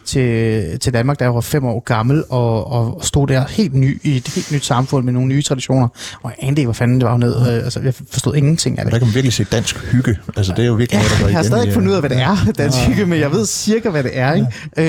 [0.05, 4.01] til, til Danmark, da jeg var fem år gammel, og, og stod der helt ny
[4.03, 5.87] i et helt nyt samfund med nogle nye traditioner,
[6.23, 7.35] og jeg anede ikke, hvad fanden det var ned.
[7.35, 8.91] Øh, altså jeg forstod ingenting af det.
[8.93, 10.17] Der kan man virkelig se dansk hygge.
[10.37, 12.01] Altså det er jo virkelig Ja, noget, der jeg har stadig ikke fundet ud af,
[12.01, 12.51] hvad det er, Ja.
[12.51, 14.33] dansk hygge, men jeg ved cirka, hvad det er.
[14.33, 14.47] Ikke?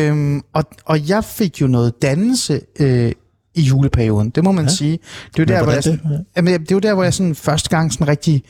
[0.08, 3.12] Øhm, og, og jeg fik jo noget dannelse øh,
[3.54, 4.70] i juleperioden, det må man ja.
[4.70, 4.98] sige.
[5.36, 6.00] Det er jo der, hvor jeg, sådan,
[6.36, 8.42] jamen, det er jo der, hvor jeg sådan første gang sådan rigtig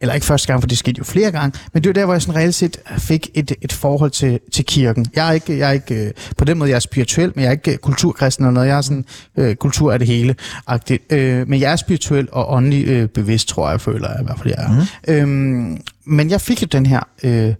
[0.00, 2.14] eller ikke første gang, for det skete jo flere gange, men det var der, hvor
[2.14, 5.06] jeg sådan reelt set fik et, et forhold til, til kirken.
[5.16, 7.48] Jeg er ikke, jeg er ikke øh, på den måde, jeg er spirituel, men jeg
[7.48, 8.68] er ikke øh, kulturkristen eller noget.
[8.68, 9.04] Jeg er sådan,
[9.36, 10.34] øh, kultur er det hele.
[10.70, 11.14] -agtigt.
[11.14, 14.24] Øh, men jeg er spirituel og åndelig øh, bevidst, tror jeg, jeg føler jeg i
[14.24, 14.86] hvert fald, jeg er.
[15.08, 15.14] Mm.
[15.14, 17.00] Øhm, men jeg fik jo den her...
[17.22, 17.54] Øh,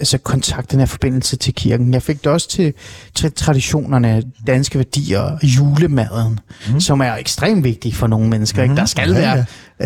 [0.00, 1.94] altså kontakt, den her forbindelse til kirken.
[1.94, 2.74] Jeg fik det også til,
[3.14, 6.40] til traditionerne, danske værdier, julemaden,
[6.72, 6.80] mm.
[6.80, 8.62] som er ekstremt vigtig for nogle mennesker.
[8.62, 8.76] Ikke?
[8.76, 9.44] Der skal Ja, være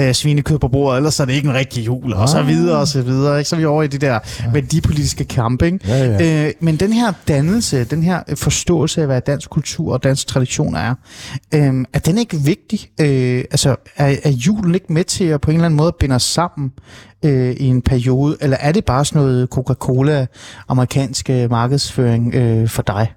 [0.09, 2.89] øh, svinekød på bordet, ellers er det ikke en rigtig jul, og så videre og
[2.89, 3.39] så videre.
[3.39, 3.49] Ikke?
[3.49, 4.19] Så er vi over i de der
[4.53, 5.67] værdipolitiske kampe.
[5.67, 5.79] Ikke?
[5.89, 6.47] Ja, ja.
[6.47, 10.75] Øh, men den her dannelse, den her forståelse af, hvad dansk kultur og dansk tradition
[10.75, 10.95] er,
[11.55, 12.91] øh, er den ikke vigtig?
[13.01, 16.15] Øh, altså, er, er julen ikke med til at på en eller anden måde binde
[16.15, 16.73] os sammen
[17.25, 20.27] øh, i en periode, eller er det bare sådan noget Coca-Cola,
[20.69, 23.13] amerikanske markedsføring øh, for dig?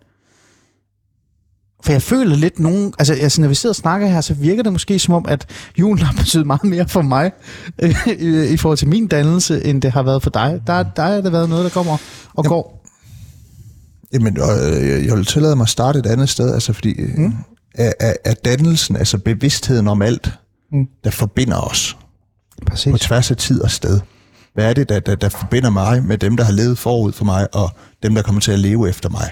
[1.83, 4.63] For jeg føler lidt nogen, altså, altså når vi sidder og snakker her, så virker
[4.63, 5.45] det måske som om, at
[5.79, 7.31] julen har betydet meget mere for mig
[7.81, 10.61] øh, i, i forhold til min dannelse, end det har været for dig.
[10.67, 11.97] Der, der har det været noget, der kommer
[12.33, 12.83] og går.
[14.13, 17.33] Jamen, øh, jeg vil tillade mig at starte et andet sted, altså fordi mm.
[17.75, 20.31] er, er, er dannelsen, altså bevidstheden om alt,
[20.71, 20.87] mm.
[21.03, 21.97] der forbinder os
[22.65, 23.01] på Præcis.
[23.01, 23.99] tværs af tid og sted.
[24.53, 27.25] Hvad er det, der, der, der forbinder mig med dem, der har levet forud for
[27.25, 27.69] mig, og
[28.03, 29.29] dem, der kommer til at leve efter mig?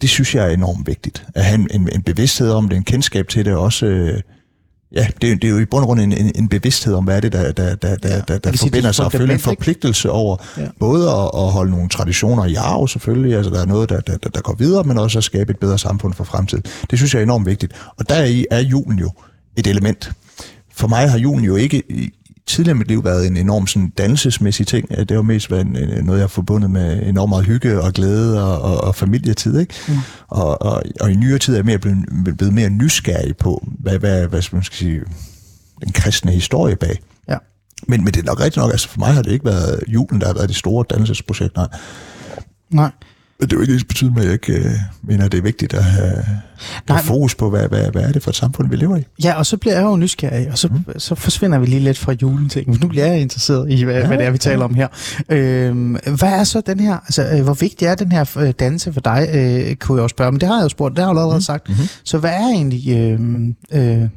[0.00, 1.24] Det synes jeg er enormt vigtigt.
[1.34, 3.86] At have en, en, en bevidsthed om det, en kendskab til det, og også...
[3.86, 4.20] Øh,
[4.94, 7.04] ja, det, er- det er jo i bund og grund en, en, en bevidsthed om,
[7.04, 9.38] hvad er det, der, der, der, der, der, der er forbinder sig, og føle en
[9.38, 10.66] forpligtelse over Ja.
[10.80, 14.16] både at, at holde nogle traditioner i arv selvfølgelig, altså der er noget, der, der,
[14.16, 16.64] der, går videre, men også at skabe et bedre samfund for fremtiden.
[16.90, 17.72] Det synes jeg er enormt vigtigt.
[17.98, 19.10] Og der er julen jo
[19.56, 20.12] et element.
[20.74, 21.82] For mig har julen jo ikke
[22.52, 24.88] tidligere i mit liv været en enorm sådan dannelsesmæssig ting.
[24.88, 28.44] Det har mest været en- noget, jeg har forbundet med enormt meget hygge og glæde
[28.44, 29.58] og, og, og familietid.
[29.60, 29.74] Ikke?
[29.88, 29.94] Mm.
[30.28, 31.98] Og, og, og i nyere tid er jeg mere blevet,
[32.38, 35.00] blevet mere nysgerrig på, hvad, hvad, hvad skal man skal sige,
[35.84, 36.98] den kristne historie bag.
[37.28, 37.36] Ja.
[37.88, 40.20] Men, men det er nok rigtigt nok, altså for mig har det ikke været julen,
[40.20, 41.68] der har været det store dannelsesprojekt, nej.
[42.70, 42.90] Nej.
[43.42, 45.38] Men det er jo ikke ens betydende med, at jeg ikke øh, mener, at det
[45.38, 46.12] er vigtigt at have,
[46.88, 49.04] Nej, have fokus på, hvad, hvad, hvad er det for et samfund, vi lever i.
[49.24, 50.98] Ja, og så bliver jeg jo nysgerrig, og så, mm.
[50.98, 52.80] så forsvinder vi lige lidt fra julen ting.
[52.80, 54.88] Nu bliver jeg interesseret i, hvad, ja, hvad det er, vi taler om her.
[55.28, 58.92] Øhm, hvad er så den her, altså øh, hvor vigtig er den her øh, dannelse
[58.92, 61.10] for dig, øh, kunne jeg også spørge, men det har jeg jo spurgt, det har
[61.10, 61.68] jeg jo allerede sagt.
[61.68, 61.84] Mm-hmm.
[62.04, 63.20] Så hvad er egentlig, øh,
[63.72, 64.08] øh,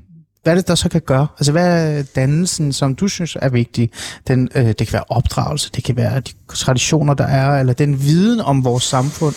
[0.45, 1.27] hvad er det, der så kan gøre?
[1.39, 3.89] Altså hvad er dannelsen, som du synes er vigtig?
[4.27, 8.01] Den, øh, det kan være opdragelse, det kan være de traditioner, der er, eller den
[8.01, 9.35] viden om vores samfund,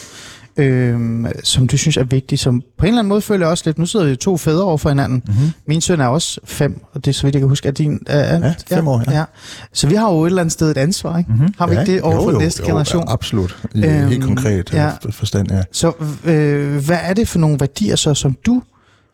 [0.56, 3.62] øhm, som du synes er vigtig, som på en eller anden måde føler jeg også
[3.66, 5.22] lidt, nu sidder vi to fædre over for hinanden.
[5.26, 5.50] Mm-hmm.
[5.66, 7.92] Min søn er også fem, og det er så vidt jeg kan huske, at din...
[7.92, 9.18] Øh, ja, fem år, ja.
[9.18, 9.24] ja.
[9.72, 11.32] Så vi har jo et eller andet sted et ansvar, ikke?
[11.32, 11.54] Mm-hmm.
[11.58, 13.02] Har vi ikke det over for jo, næste jo, generation?
[13.02, 13.56] Jo, absolut.
[13.74, 14.84] I Øhm, helt konkret ja.
[14.84, 14.92] ja.
[15.10, 15.62] forstand, ja.
[15.72, 15.92] Så
[16.24, 18.62] øh, hvad er det for nogle værdier, så, som du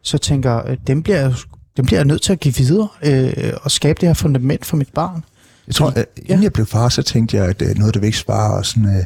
[0.03, 1.35] så tænker, øh, dem bliver, jeg-
[1.77, 4.77] dem bliver jeg nødt til at give videre øh, og skabe det her fundament for
[4.77, 5.25] mit barn?
[5.67, 8.03] Jeg tror, at inden jeg blev far, så tænkte jeg, at øh, noget af det
[8.03, 9.05] vigtigste var at sådan, øh, hvad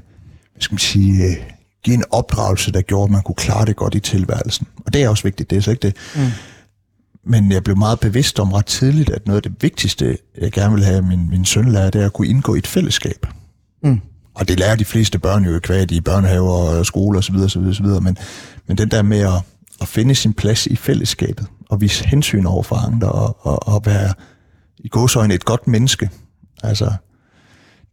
[0.60, 1.36] skal man sige, øh,
[1.84, 4.66] give en opdragelse, der gjorde, at man kunne klare det godt i tilværelsen.
[4.86, 5.96] Og det er også vigtigt, det er så ikke det.
[6.16, 6.30] Mm.
[7.24, 10.74] Men jeg blev meget bevidst om ret tidligt, at noget af det vigtigste, jeg gerne
[10.74, 13.26] vil have min, min søn lære, det er at kunne indgå i et fællesskab.
[13.82, 14.00] Mm.
[14.34, 17.36] Og det lærer de fleste børn jo kvad i børnehaver og skole osv.
[17.36, 17.86] osv., osv.
[17.86, 18.18] Men,
[18.66, 19.42] men den der med at,
[19.80, 23.82] at finde sin plads i fællesskabet, og vise hensyn over for andre, og, og, og
[23.86, 24.14] være
[24.78, 26.10] i gåsøjne et godt menneske,
[26.62, 26.92] altså,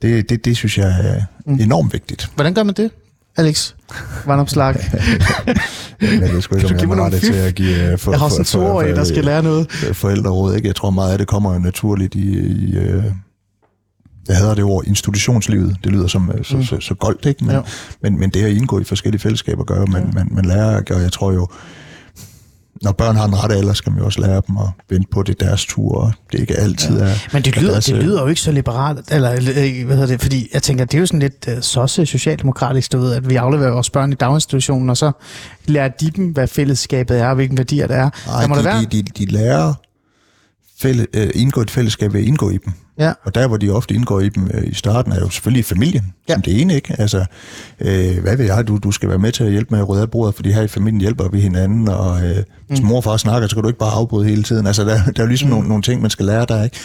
[0.02, 2.30] det, det, det synes jeg er enormt vigtigt.
[2.36, 2.92] Hvordan gør man det,
[3.38, 3.74] Alex?
[4.26, 4.76] Vandopslag.
[6.02, 7.30] Men jeg ved sgu ikke, om jeg rette fif?
[7.30, 9.72] til at give uh, for, Jeg har sådan to år der skal lære noget.
[9.72, 10.56] for, forældreråd.
[10.56, 10.68] Ikke?
[10.68, 13.04] Jeg tror meget af det kommer jo naturligt i, i uh,
[14.28, 15.78] jeg hader det ord, institutionslivet.
[15.84, 17.46] Det lyder som uh, så, så, så goldt, ikke?
[17.46, 17.64] Men, Jo.
[18.02, 21.12] men, men det at indgå i forskellige fællesskaber gør man, man, man lærer, og jeg
[21.12, 21.48] tror jo,
[22.82, 25.24] når børn har en rette alder, skal man jo også lære dem at vente på
[25.24, 27.14] det er deres tur, og det ikke altid er...
[27.34, 29.96] Men det er lyder, deres, det øh, lyder jo ikke så liberalt, eller øh, hvad
[29.96, 33.14] hedder det, fordi jeg tænker, det er jo sådan lidt uh, sosse socialdemokratisk, du ved,
[33.14, 35.12] at vi afleverer vores børn i daginstitutionen, og så
[35.66, 38.10] lærer de dem, hvad fællesskabet er, og hvilke værdier det er.
[38.28, 38.82] Nej, der må de, der være.
[38.82, 39.74] de, de, de lærer
[40.80, 42.74] fælle, øh, indgå et fællesskab ved at indgå i dem.
[42.99, 43.13] Ja.
[43.23, 46.13] Og der, hvor de ofte indgår i dem øh, i starten, er jo selvfølgelig familien,
[46.29, 46.34] ja.
[46.34, 46.95] som det ene, ikke?
[46.99, 47.25] Altså,
[47.79, 50.01] øh, hvad ved jeg, du, du skal være med til at hjælpe med at rydde
[50.01, 53.17] af bordet, fordi her i familien hjælper vi hinanden, og øh, hvis mor og far
[53.17, 54.67] snakker, så kan du ikke bare afbryde hele tiden.
[54.67, 55.53] Altså, der, der er jo ligesom mm.
[55.53, 56.77] nogle, nogle ting, man skal lære der, ikke?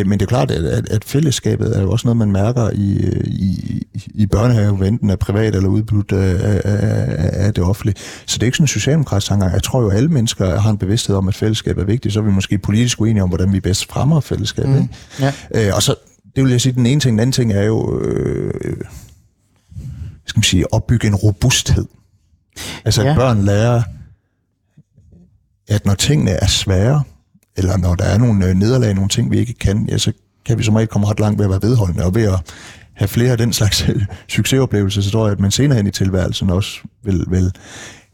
[0.00, 2.70] Øh, men det er klart, at, at, at fællesskabet er jo også noget, man mærker
[2.72, 3.82] i, i,
[4.14, 7.96] i børnehave, enten er privat eller udbudt af, af, af det offentlige.
[8.26, 9.54] Så det er ikke sådan en socialdemokratisk tankegang.
[9.54, 12.14] Jeg tror jo, at alle mennesker har en bevidsthed om, at fællesskab er vigtigt.
[12.14, 14.70] Så er vi måske politisk uenige om, hvordan vi bedst fremmer fællesskabet.
[14.70, 14.76] Mm.
[14.76, 14.94] Ikke?
[15.20, 15.32] Ja.
[15.54, 15.94] Øh, og så,
[16.36, 17.12] det vil jeg sige, den ene ting.
[17.12, 18.54] Den anden ting er jo, øh,
[20.26, 21.86] skal man sige, opbygge en robusthed.
[22.84, 23.10] Altså, Ja.
[23.10, 23.82] at børn lærer,
[25.68, 27.02] at når tingene er svære,
[27.56, 30.12] eller når der er nogle øh, nederlag, nogle ting, vi ikke kan, ja, så
[30.44, 32.40] kan vi som regel komme ret langt ved at være vedholdende, og ved at
[32.94, 33.86] have flere af den slags
[34.28, 37.52] succesoplevelser, så tror jeg, at man senere hen i tilværelsen også vil, vil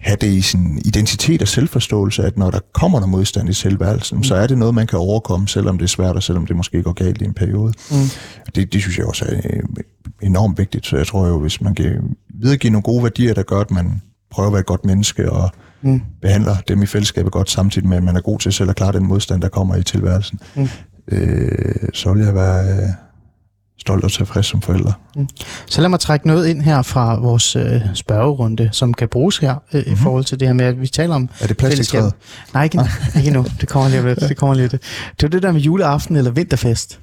[0.00, 4.16] have det i sin identitet og selvforståelse, at når der kommer noget modstand i tilværelsen,
[4.16, 4.24] mm.
[4.24, 6.82] så er det noget, man kan overkomme, selvom det er svært, og selvom det måske
[6.82, 7.72] går galt i en periode.
[7.90, 7.96] Mm.
[8.54, 9.62] Det, det synes jeg også er øh,
[10.22, 13.60] enormt vigtigt, så jeg tror jo, hvis man kan videregive nogle gode værdier, der gør,
[13.60, 15.50] at man prøver at være et godt menneske, og
[15.82, 16.00] mm.
[16.22, 18.92] behandler dem i fællesskabet godt, samtidig med, at man er god til selv at klare
[18.92, 20.68] den modstand, der kommer i tilværelsen, mm.
[21.08, 22.88] øh, så vil jeg være øh,
[23.78, 24.92] stolt og tilfreds som forældre.
[25.66, 29.54] Så lad mig trække noget ind her fra vores øh, spørgerunde, som kan bruges her
[29.72, 29.92] øh, mm-hmm.
[29.92, 32.12] i forhold til det her med, at vi taler om Er det plastiktræet?
[32.54, 32.80] Nej, ikke,
[33.16, 33.46] ikke nu.
[33.60, 34.20] Det kommer lige lidt.
[34.20, 34.82] Det kommer lige lidt.
[35.20, 37.00] Det var det der med juleaften eller vinterfest.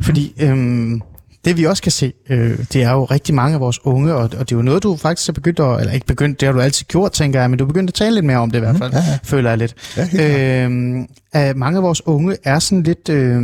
[0.00, 1.02] Fordi øhm,
[1.44, 4.22] det vi også kan se, øh, det er jo rigtig mange af vores unge, og,
[4.22, 6.52] og det er jo noget, du faktisk er begyndt at, eller ikke begyndt, det har
[6.52, 8.58] du altid gjort, tænker jeg, men du er begyndt at tale lidt mere om det
[8.58, 9.18] i hvert fald, ja, ja.
[9.22, 9.74] føler jeg lidt.
[9.96, 10.08] Ja,
[11.32, 13.42] at mange af vores unge er sådan lidt, øh,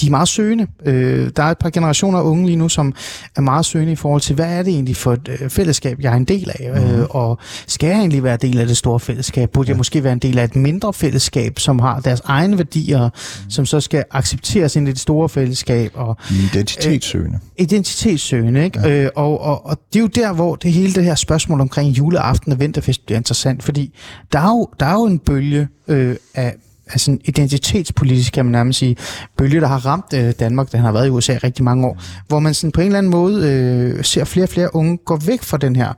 [0.00, 0.66] de er meget søgende.
[0.86, 2.92] Øh, der er et par generationer af unge lige nu, som
[3.36, 6.12] er meget søgende i forhold til, hvad er det egentlig for et øh, fællesskab, jeg
[6.12, 6.70] er en del af?
[6.82, 6.84] Mhm.
[6.94, 7.00] Mm.
[7.00, 9.50] Øh, og skal jeg egentlig være en del af det store fællesskab?
[9.50, 13.02] Burde jeg måske være en del af et mindre fællesskab, som har deres egne værdier,
[13.04, 13.50] Mhm.
[13.50, 15.90] som så skal accepteres ind i det store fællesskab?
[15.94, 17.38] Og De identitetssøgende.
[17.58, 18.80] identitetssøgende, ikke?
[18.80, 19.02] Ja.
[19.04, 21.88] Øh, og, og, og det er jo der, hvor det hele det her spørgsmål omkring
[21.98, 23.94] juleaften og vinterfest bliver interessant, fordi
[24.32, 26.54] der er jo, der er jo en bølge øh, af
[26.96, 28.96] sådan identitetspolitisk, kan man nærmest sige,
[29.36, 32.02] bølge, der har ramt øh, Danmark, den har været i USA i rigtig mange år,
[32.28, 35.16] hvor man sådan på en eller anden måde øh, ser flere og flere unge gå
[35.16, 35.92] væk fra den her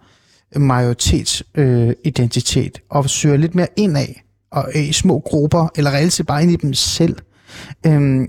[0.59, 4.15] majoritetsidentitet øh, identitet, og søger lidt mere indad,
[4.53, 7.17] og øh, i små grupper, eller reelt set bare ind i dem selv.
[7.87, 8.29] Øhm,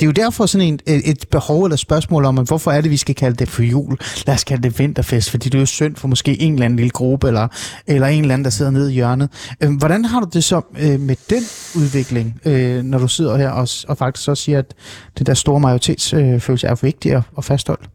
[0.00, 2.80] det er jo derfor sådan en, et, et behov eller spørgsmål om, at hvorfor er
[2.80, 3.98] det, vi skal kalde det for jul?
[4.26, 6.76] Lad os kalde det vinterfest, fordi det er jo synd for måske en eller anden
[6.76, 7.48] lille gruppe, eller,
[7.86, 9.30] eller en eller anden, der sidder nede i hjørnet.
[9.60, 11.42] Øhm, hvordan har du det så øh, med den
[11.76, 14.74] udvikling, øh, når du sidder her og, og faktisk også siger, at
[15.18, 17.88] det der store majoritetsfølelse øh, er vigtig at, fastholde?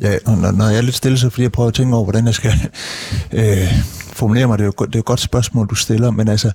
[0.00, 2.26] Ja, når, når jeg er lidt stille, så fordi jeg prøver at tænke over, hvordan
[2.26, 2.52] jeg skal
[3.32, 3.72] øh,
[4.12, 4.58] formulere mig.
[4.58, 6.50] Det er, jo, det er jo et godt spørgsmål, du stiller, men altså,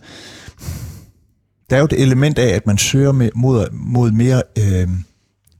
[1.69, 4.87] der er jo et element af, at man søger med, mod, mod mere, øh, jeg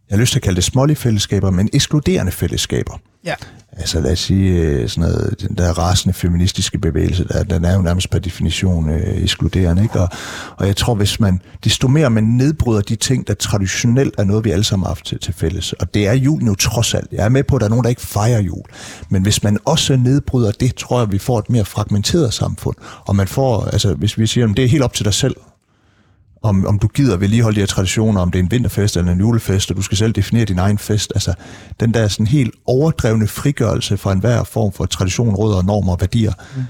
[0.10, 3.00] har lyst til at kalde det smålige fællesskaber, men ekskluderende fællesskaber.
[3.26, 3.34] Ja.
[3.72, 7.76] Altså lad os sige, øh, sådan noget, den der rasende feministiske bevægelse, der, den er
[7.76, 9.84] jo nærmest per definition øh, ekskluderende.
[9.84, 10.00] Ikke?
[10.00, 10.10] Og,
[10.58, 14.46] og jeg tror, hvis man, desto mere man nedbryder de ting, der traditionelt er noget,
[14.46, 17.08] vi alle sammen har haft til, til fælles, og det er julen jo trods alt.
[17.12, 18.64] Jeg er med på, at der er nogen, der ikke fejrer jul.
[19.10, 22.76] Men hvis man også nedbryder det, tror jeg, vi får et mere fragmenteret samfund.
[23.06, 25.36] Og man får, altså hvis vi siger, at det er helt op til dig selv,
[26.50, 29.20] om, om du gider vedligeholde de her traditioner, om det er en vinterfest eller en
[29.20, 31.12] julefest, og du skal selv definere din egen fest.
[31.16, 31.34] Altså,
[31.80, 36.34] den der sådan helt overdrevne frigørelse fra enhver form for tradition, rødder, normer og værdier,
[36.56, 36.64] mm.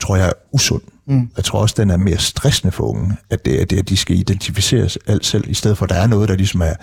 [0.00, 0.82] tror jeg er usund.
[1.06, 1.30] Mm.
[1.36, 3.96] Jeg tror også, den er mere stressende for unge, at det er det, at de
[3.96, 6.74] skal identificeres alt selv, i stedet for, at der er noget, der ligesom er,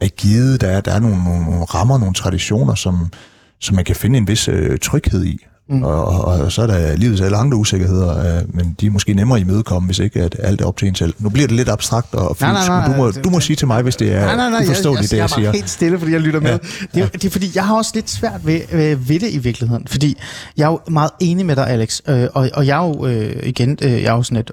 [0.00, 3.12] er givet, der er, der er nogle, nogle, nogle rammer, nogle traditioner, som,
[3.60, 5.46] som man kan finde en vis øh, tryghed i.
[5.70, 5.82] Mm.
[5.82, 9.14] Og, og, og så er der livets alle andre usikkerheder, øh, men de er måske
[9.14, 11.14] nemmere at imødekomme, hvis ikke at alt er op til en selv.
[11.18, 13.30] Nu bliver det lidt abstrakt og fyldt, Nej, nej, nej, men du må, det- du
[13.30, 15.18] må sige til mig, hvis det er Nej, nej, nej, uforståeligt, jeg, jeg, det jeg
[15.18, 15.46] jeg er siger.
[15.48, 16.50] bare helt stille, fordi jeg lytter med.
[16.50, 16.56] Ja.
[16.94, 19.38] Det, er, det er fordi, jeg har også lidt svært ved, ved, ved det i
[19.38, 20.18] virkeligheden, fordi
[20.56, 23.36] jeg er jo meget enig med dig, Alex, øh, og, og jeg er jo øh,
[23.42, 24.50] igen, øh, jeg er jo sådan et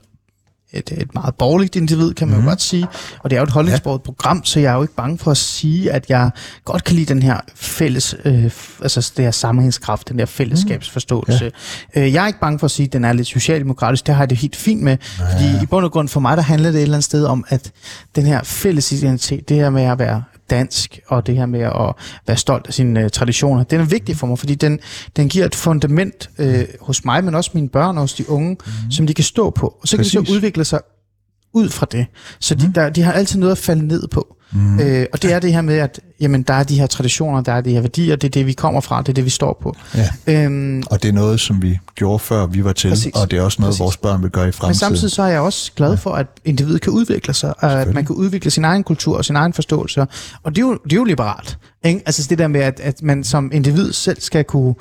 [0.73, 2.43] et, et meget borgerligt individ, kan man mm.
[2.43, 2.87] jo godt sige.
[3.23, 4.05] Og det er jo et holdningsbordet ja.
[4.05, 6.31] program, så jeg er jo ikke bange for at sige, at jeg
[6.65, 8.51] godt kan lide den her fælles, øh,
[8.81, 11.45] altså det her sammenhængskraft, den der fællesskabsforståelse.
[11.45, 11.51] Mm.
[11.95, 12.01] Ja.
[12.01, 14.07] Øh, jeg er ikke bange for at sige, at den er lidt socialdemokratisk.
[14.07, 14.97] Det har jeg det helt fint med.
[15.19, 15.33] Ja.
[15.33, 17.45] Fordi i bund og grund for mig, der handler det et eller andet sted om,
[17.47, 17.71] at
[18.15, 21.95] den her fælles identitet, det her med at være dansk, og det her med at
[22.27, 24.79] være stolt af sine øh, traditioner, den er vigtig for mig, fordi den,
[25.15, 28.57] den giver et fundament øh, hos mig, men også mine børn og hos de unge,
[28.65, 28.91] mm.
[28.91, 29.67] som de kan stå på.
[29.81, 30.27] Og så kan de Præcis.
[30.29, 30.79] så udvikle sig
[31.53, 32.05] ud fra det.
[32.39, 34.37] Så de, der, de har altid noget at falde ned på.
[34.51, 34.79] Mm.
[34.79, 37.51] Øh, og det er det her med, at jamen, der er de her traditioner, der
[37.51, 39.59] er de her værdier, det er det, vi kommer fra, det er det, vi står
[39.61, 39.75] på.
[40.27, 40.43] Ja.
[40.45, 43.39] Øhm, og det er noget, som vi gjorde før vi var til, præcis, og det
[43.39, 43.79] er også noget, præcis.
[43.79, 44.69] vores børn vil gøre i fremtiden.
[44.69, 47.93] Men samtidig så er jeg også glad for, at individet kan udvikle sig, og at
[47.93, 50.01] man kan udvikle sin egen kultur og sin egen forståelse.
[50.43, 51.57] Og det er jo, det er jo liberalt.
[51.83, 52.01] Ikke?
[52.05, 54.75] Altså det der med, at, at man som individ selv skal kunne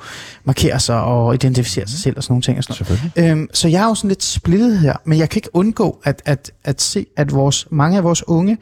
[0.45, 2.57] markere sig og identificere sig selv og sådan nogle ting.
[2.57, 3.31] Og sådan noget.
[3.31, 6.21] Øhm, så jeg er jo sådan lidt splittet her, men jeg kan ikke undgå at,
[6.25, 8.57] at, at se, at vores, mange af vores unge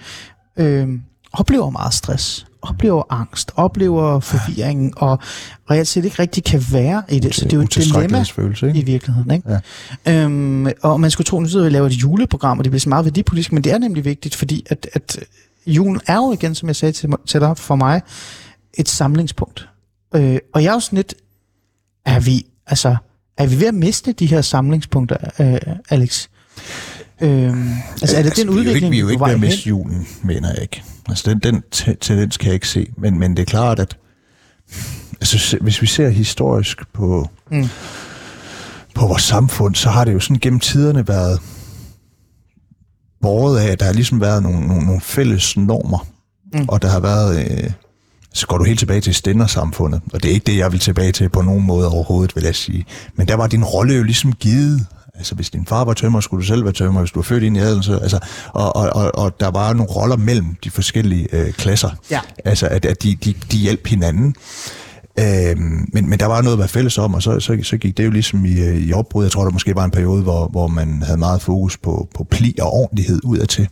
[0.57, 1.01] øhm,
[1.33, 5.19] oplever meget stress, oplever angst, oplever forvirring, og
[5.71, 7.35] reelt set ikke rigtig kan være i det.
[7.35, 8.25] Så det er jo et dilemma
[8.61, 8.79] ikke?
[8.79, 9.31] i virkeligheden.
[9.31, 9.59] Ikke?
[10.05, 10.23] Ja.
[10.23, 13.05] Øhm, og man skulle tro, at vi laver et juleprogram, og det bliver så meget
[13.05, 15.19] værdipolitisk, men det er nemlig vigtigt, fordi at, at
[15.67, 18.01] julen er jo igen, som jeg sagde til, til dig, for mig,
[18.73, 19.69] et samlingspunkt.
[20.15, 21.13] Øh, og jeg er jo sådan lidt,
[22.05, 22.95] er vi, altså,
[23.37, 26.27] er vi ved at miste de her samlingspunkter, øh, Alex?
[27.21, 27.69] Øhm,
[28.01, 29.39] altså, er det altså, den udvikling, vi jo ikke, vi er jo ikke ved at
[29.39, 30.83] miste julen, mener jeg ikke.
[31.09, 31.63] Altså, den, den
[32.01, 32.87] tendens kan jeg ikke se.
[32.97, 33.97] Men, men det er klart, at
[35.21, 37.67] altså, hvis vi ser historisk på, mm.
[38.95, 41.39] på vores samfund, så har det jo sådan gennem tiderne været
[43.21, 46.07] båret af, at der har ligesom været nogle, nogle, nogle fælles normer,
[46.53, 46.65] mm.
[46.67, 47.51] og der har været...
[47.51, 47.71] Øh,
[48.33, 51.11] så går du helt tilbage til stændersamfundet, og det er ikke det, jeg vil tilbage
[51.11, 52.85] til på nogen måde overhovedet, vil jeg sige.
[53.15, 54.87] Men der var din rolle jo ligesom givet.
[55.17, 56.99] Altså, hvis din far var tømmer, skulle du selv være tømmer.
[57.01, 57.97] Hvis du var født ind i adelen, så...
[57.97, 58.19] Altså,
[58.53, 61.89] og, og, og, og der var nogle roller mellem de forskellige øh, klasser.
[62.11, 62.19] Ja.
[62.45, 64.35] Altså, at, at de, de, de hjalp hinanden.
[65.19, 65.57] Øh,
[65.93, 68.05] men, men der var noget at være fælles om, og så, så, så gik det
[68.05, 69.23] jo ligesom i, øh, i opbrud.
[69.23, 72.23] Jeg tror, der måske var en periode, hvor, hvor man havde meget fokus på, på
[72.23, 73.67] pli og ordentlighed udadtil.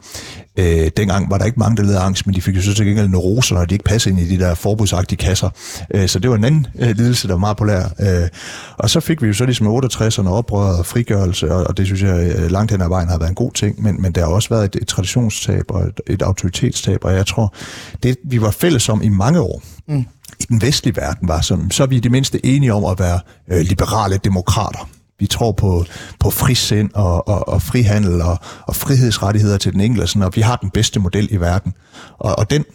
[0.60, 2.86] Øh, dengang var der ikke mange, der led angst, men de fik jo så til
[2.86, 5.50] gengæld neuroser, når de ikke passede ind i de der forbudsagtige kasser.
[5.94, 7.84] Øh, så det var en anden øh, lidelse, der var meget populær.
[8.00, 8.30] Øh,
[8.78, 12.02] og så fik vi jo så ligesom 68'erne oprøret og frigørelse, og, og det synes
[12.02, 14.28] jeg øh, langt hen ad vejen har været en god ting, men, men der har
[14.28, 17.56] også været et, et traditionstab og et, et autoritetstab, og jeg tror,
[18.04, 20.06] det vi var fælles om i mange år, mm
[20.44, 23.00] i den vestlige verden var, som, så er vi i det mindste enige om at
[23.00, 23.20] være
[23.52, 24.90] øh, liberale demokrater.
[25.20, 25.86] Vi tror på,
[26.20, 30.42] på frisind og, og, og frihandel og, og frihedsrettigheder til den enkelte, sådan, og vi
[30.42, 31.74] har den bedste model i verden.
[32.20, 32.66] Og, og den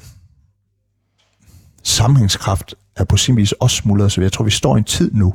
[1.82, 5.10] sammenhængskraft er på sin vis også smuldret, så jeg tror, vi står i en tid
[5.14, 5.34] nu,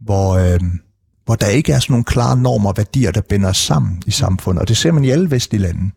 [0.00, 0.60] hvor, øh,
[1.24, 4.10] hvor der ikke er sådan nogle klare normer og værdier, der binder os sammen i
[4.10, 4.60] samfundet.
[4.60, 5.90] Og det ser man i alle vestlige lande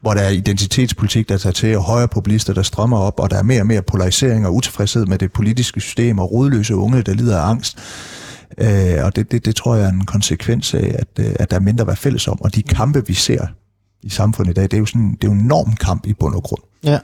[0.00, 3.36] hvor der er identitetspolitik, der tager til, og højre populister, der strømmer op, og der
[3.36, 7.14] er mere og mere polarisering og utilfredshed med det politiske system, og rodløse unge, der
[7.14, 7.78] lider af angst.
[8.58, 11.56] Øh, og det, det, det tror jeg er en konsekvens af, at, øh, at der
[11.56, 12.40] er mindre at være fælles om.
[12.40, 13.46] Og de kampe, vi ser
[14.02, 16.14] i samfundet i dag, det er jo, sådan, det er jo en enorm kamp i
[16.14, 16.62] bund og grund.
[16.84, 16.98] Ja.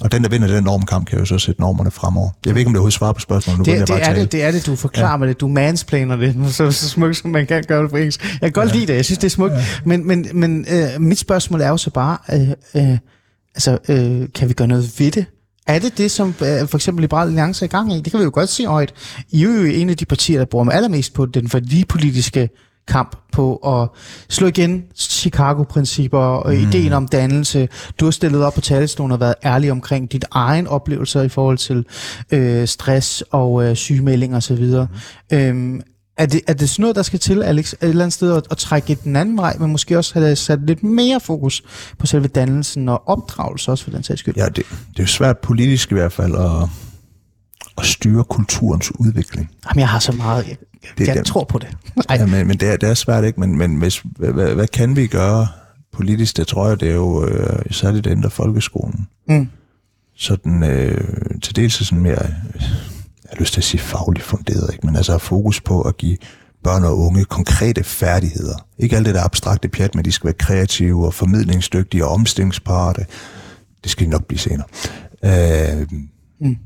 [0.00, 2.30] Og den, der vinder den normkamp, kan jo så sætte normerne fremover.
[2.46, 3.58] Jeg ved ikke, om det overhovedet svarer på spørgsmålet.
[3.58, 5.16] Nu det, det, bare er det, det er det, du forklarer ja.
[5.16, 5.40] mig det.
[5.40, 8.22] Du mansplaner det, så, så smukt, som man kan gøre det på engelsk.
[8.22, 8.74] Jeg kan godt ja.
[8.74, 9.54] lide det, jeg synes, det er smukt.
[9.54, 9.64] Ja.
[9.84, 12.50] Men, men, men øh, mit spørgsmål er jo så bare, øh,
[12.90, 12.98] øh,
[13.54, 15.24] altså, øh, kan vi gøre noget ved det?
[15.66, 18.00] Er det det, som øh, for eksempel Liberale Alliance er i gang i?
[18.00, 18.92] Det kan vi jo godt se højt.
[19.30, 22.48] I er jo en af de partier, der bruger allermest på den værdipolitiske
[22.90, 23.88] kamp på at
[24.28, 26.60] slå igen Chicago-principper og mm.
[26.60, 27.68] ideen om dannelse.
[28.00, 31.58] Du har stillet op på talerstolen og været ærlig omkring dit egen oplevelser i forhold
[31.58, 31.86] til
[32.32, 34.88] øh, stress og øh, sygemelding og så videre.
[35.30, 35.36] Mm.
[35.36, 35.80] Øhm,
[36.16, 38.42] er det, er det sådan noget, der skal til, Alex, et eller andet sted at,
[38.50, 41.62] at trække den anden vej, men måske også have sat lidt mere fokus
[41.98, 44.34] på selve dannelsen og opdragelse også for den sags skyld?
[44.36, 46.68] Ja, det, det er jo svært politisk i hvert fald at,
[47.78, 49.50] at styre kulturens udvikling.
[49.68, 50.56] Jamen, jeg har så meget...
[50.82, 51.76] Jeg, det, jeg det, tror på det.
[52.10, 54.96] ja, men, men det, er, det er svært ikke, men, men hvis, hvad, hvad kan
[54.96, 55.48] vi gøre
[55.92, 56.36] politisk?
[56.36, 59.08] Det tror jeg, det er jo øh, særligt ændre folkeskolen.
[59.28, 59.48] Mm.
[60.16, 61.04] Sådan øh,
[61.42, 64.86] til dels sådan mere, jeg har lyst til at sige fagligt funderet, ikke?
[64.86, 66.16] men altså fokus på at give
[66.64, 68.66] børn og unge konkrete færdigheder.
[68.78, 73.06] Ikke alt det der abstrakte pjat, men de skal være kreative og formidlingsdygtige og omstillingsparate.
[73.82, 74.66] Det skal de nok blive senere.
[75.24, 75.86] Øh,
[76.40, 76.56] mm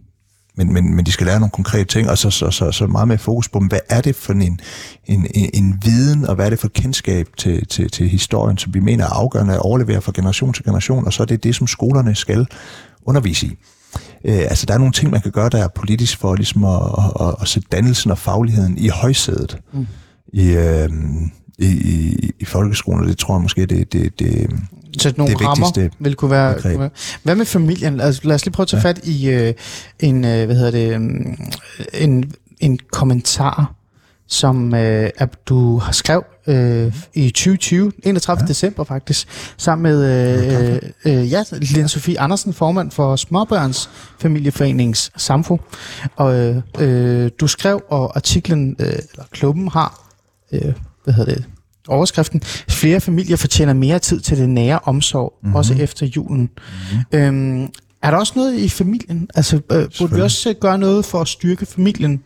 [0.57, 3.09] men, men, men de skal lære nogle konkrete ting, og så, så, så, så meget
[3.09, 4.61] mere fokus på, hvad er det for en, en,
[5.07, 8.81] en, en viden, og hvad er det for kendskab til, til, til historien, som vi
[8.81, 11.67] mener er afgørende at overlevere fra generation til generation, og så er det det, som
[11.67, 12.47] skolerne skal
[13.05, 13.57] undervise i.
[14.25, 16.81] Øh, altså, der er nogle ting, man kan gøre, der er politisk for ligesom at,
[16.99, 19.87] at, at, at sætte dannelsen og fagligheden i højsædet mm.
[20.33, 20.89] i, øh,
[21.59, 24.51] i, i, i folkeskolen, og det tror jeg måske, det, det, det,
[25.03, 26.91] sætte nogle det rammer vil kunne være, kunne være.
[27.23, 28.01] Hvad med familien?
[28.01, 28.89] Altså, lad os lige prøve at tage ja.
[28.89, 29.55] fat i øh,
[30.01, 31.37] en, øh, hvad hedder det, um,
[31.95, 33.75] en, en kommentar,
[34.29, 35.11] som øh,
[35.47, 38.41] du har skrevet øh, i 2020, 31.
[38.43, 38.47] Ja.
[38.47, 45.61] december faktisk, sammen med øh, øh, ja, Lene Sofie Andersen, formand for Småbørns Familieforenings Samfo.
[46.17, 50.11] Og øh, øh, du skrev, og artiklen, øh, eller klubben har,
[50.53, 50.73] øh,
[51.05, 51.45] hvad hedder det,
[51.89, 52.43] overskriften.
[52.69, 55.57] Flere familier fortjener mere tid til det nære omsorg, mm-hmm.
[55.57, 56.51] også efter julen.
[57.13, 57.19] Mm-hmm.
[57.19, 57.69] Øhm,
[58.05, 59.29] er der også noget i familien?
[59.35, 62.23] Altså, øh, burde vi også øh, gøre noget for at styrke familien,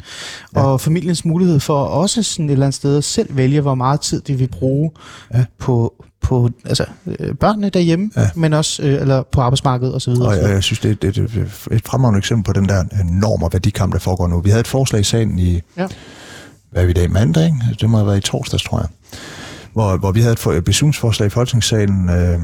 [0.55, 0.63] ja.
[0.63, 4.01] og familiens mulighed for også sådan et eller andet sted at selv vælge, hvor meget
[4.01, 4.91] tid de vil bruge
[5.35, 5.45] ja.
[5.59, 8.31] på, på altså, øh, børnene derhjemme, ja.
[8.35, 10.11] men også øh, eller på arbejdsmarkedet osv.
[10.11, 13.43] Og jeg, jeg synes, det er et, et, et fremragende eksempel på den der norm
[13.43, 14.41] og værdikamp, der foregår nu.
[14.41, 15.87] Vi havde et forslag i sagen i, ja.
[16.71, 17.57] hvad er vi i dag, mandag, ikke?
[17.81, 18.89] det må have været i torsdags, tror jeg,
[19.73, 22.39] hvor, hvor vi havde et beslutningsforslag i Folketingssalen, øh,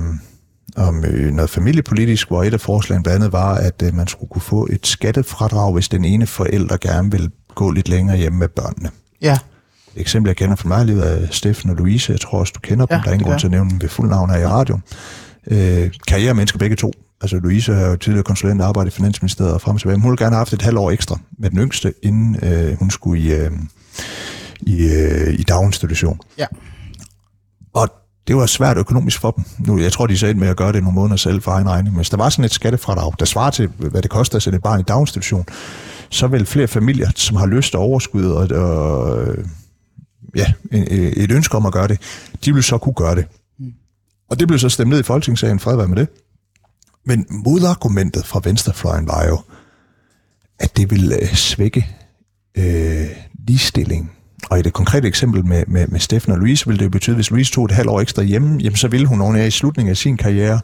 [0.77, 4.29] om øh, noget familiepolitisk, hvor et af forslagene blandt andet var, at øh, man skulle
[4.29, 8.49] kunne få et skattefradrag, hvis den ene forælder gerne vil gå lidt længere hjemme med
[8.49, 8.91] børnene.
[9.23, 9.39] Ja.
[9.95, 12.13] Et eksempel, jeg kender fra mig livet er Steffen og Louise.
[12.13, 13.03] Jeg tror også, du kender ja, dem.
[13.03, 14.83] Der er ingen grund til at nævne dem ved fuld navn her i radioen.
[15.47, 16.93] Øh, karrieremennesker begge to.
[17.21, 20.01] Altså Louise har jo tidligere konsulent arbejdet i Finansministeriet og frem og tilbage.
[20.01, 22.91] Hun ville gerne have haft et halvt år ekstra med den yngste, inden øh, hun
[22.91, 23.51] skulle i, øh,
[24.61, 26.21] i, øh, i daginstitution.
[26.39, 26.47] Ja.
[28.27, 29.45] Det var svært økonomisk for dem.
[29.59, 31.93] Nu, jeg tror, de sagde med at gøre det nogle måneder selv for egen regning.
[31.93, 34.57] Men hvis der var sådan et skattefradrag, der svarer til, hvad det koster at sætte
[34.57, 35.45] et barn i daginstitution,
[36.11, 39.27] så vil flere familier, som har lyst og overskud og, og
[40.37, 40.53] ja,
[41.17, 42.01] et ønske om at gøre det,
[42.45, 43.27] de vil så kunne gøre det.
[44.31, 46.09] Og det blev så stemt ned i Folketingssagen, fred være med det.
[47.05, 49.41] Men modargumentet fra venstrefløjen var jo,
[50.59, 51.87] at det ville øh, svække
[52.59, 53.07] øh,
[53.47, 54.13] ligestilling
[54.51, 57.17] og i det konkrete eksempel med, med, med Steffen og Louise, ville det jo betyde,
[57.17, 59.91] hvis Louise tog et halvt år ekstra hjemme, jamen så ville hun oven i slutningen
[59.91, 60.61] af sin karriere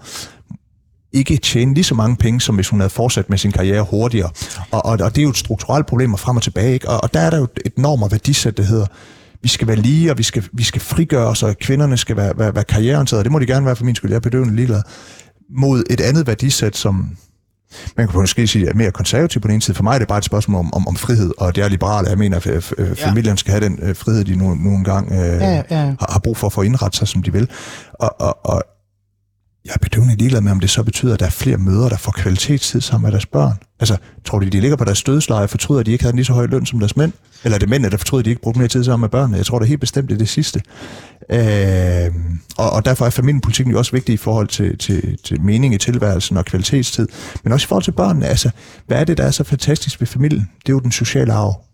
[1.13, 4.31] ikke tjene lige så mange penge, som hvis hun havde fortsat med sin karriere hurtigere.
[4.71, 6.75] Og, og, og det er jo et strukturelt problem frem og tilbage.
[6.75, 6.89] Ikke?
[6.89, 8.87] Og, og der er der jo et norm og værdisæt, der hedder,
[9.43, 12.39] vi skal være lige, og vi skal, vi skal frigøre os, og kvinderne skal være,
[12.39, 13.25] være, være karriereorienterede.
[13.25, 14.11] Det må de gerne være for min skyld.
[14.11, 14.83] Jeg er bedøvende ligeglad.
[15.57, 17.17] Mod et andet værdisæt, som,
[17.97, 19.77] man kan måske sige, at mere konservativ på den ene side.
[19.77, 22.09] For mig er det bare et spørgsmål om, om, om frihed, og det er liberale.
[22.09, 25.63] Jeg mener, at familien skal have den øh, frihed, de nu, nogle gange øh, ja,
[25.71, 25.77] ja.
[25.77, 27.51] Har, har brug for at få indrettet sig, som de vil.
[27.93, 28.63] Og, og, og
[29.65, 31.97] jeg er bedøvende ligeglad med, om det så betyder, at der er flere mødre, der
[31.97, 33.53] får kvalitetstid sammen med deres børn.
[33.81, 36.17] Altså, tror du, de ligger på deres dødsleje og fortryder, at de ikke havde en
[36.17, 37.13] lige så høj løn som deres mænd?
[37.45, 39.37] Eller er det mænd, der fortryder, at de ikke brugte mere tid sammen med børnene?
[39.37, 40.63] Jeg tror det er helt bestemt, det er det sidste.
[41.31, 42.15] Øh,
[42.57, 45.79] og, og derfor er familiepolitikken jo også vigtig i forhold til, til, til mening i
[45.79, 47.09] tilværelsen og kvalitetstid.
[47.45, 48.27] Men også i forhold til børnene.
[48.27, 48.51] Altså,
[48.87, 50.51] hvad er det, der er så fantastisk ved familien?
[50.67, 51.70] Det er jo den sociale arv.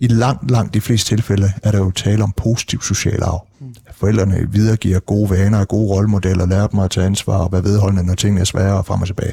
[0.00, 3.46] I langt, langt de fleste tilfælde er der jo tale om positiv social arv.
[3.86, 7.64] At forældrene videregiver gode vaner og gode rollemodeller, lærer dem at tage ansvar og være
[7.64, 9.32] vedholdende, når tingene er svære og frem og tilbage.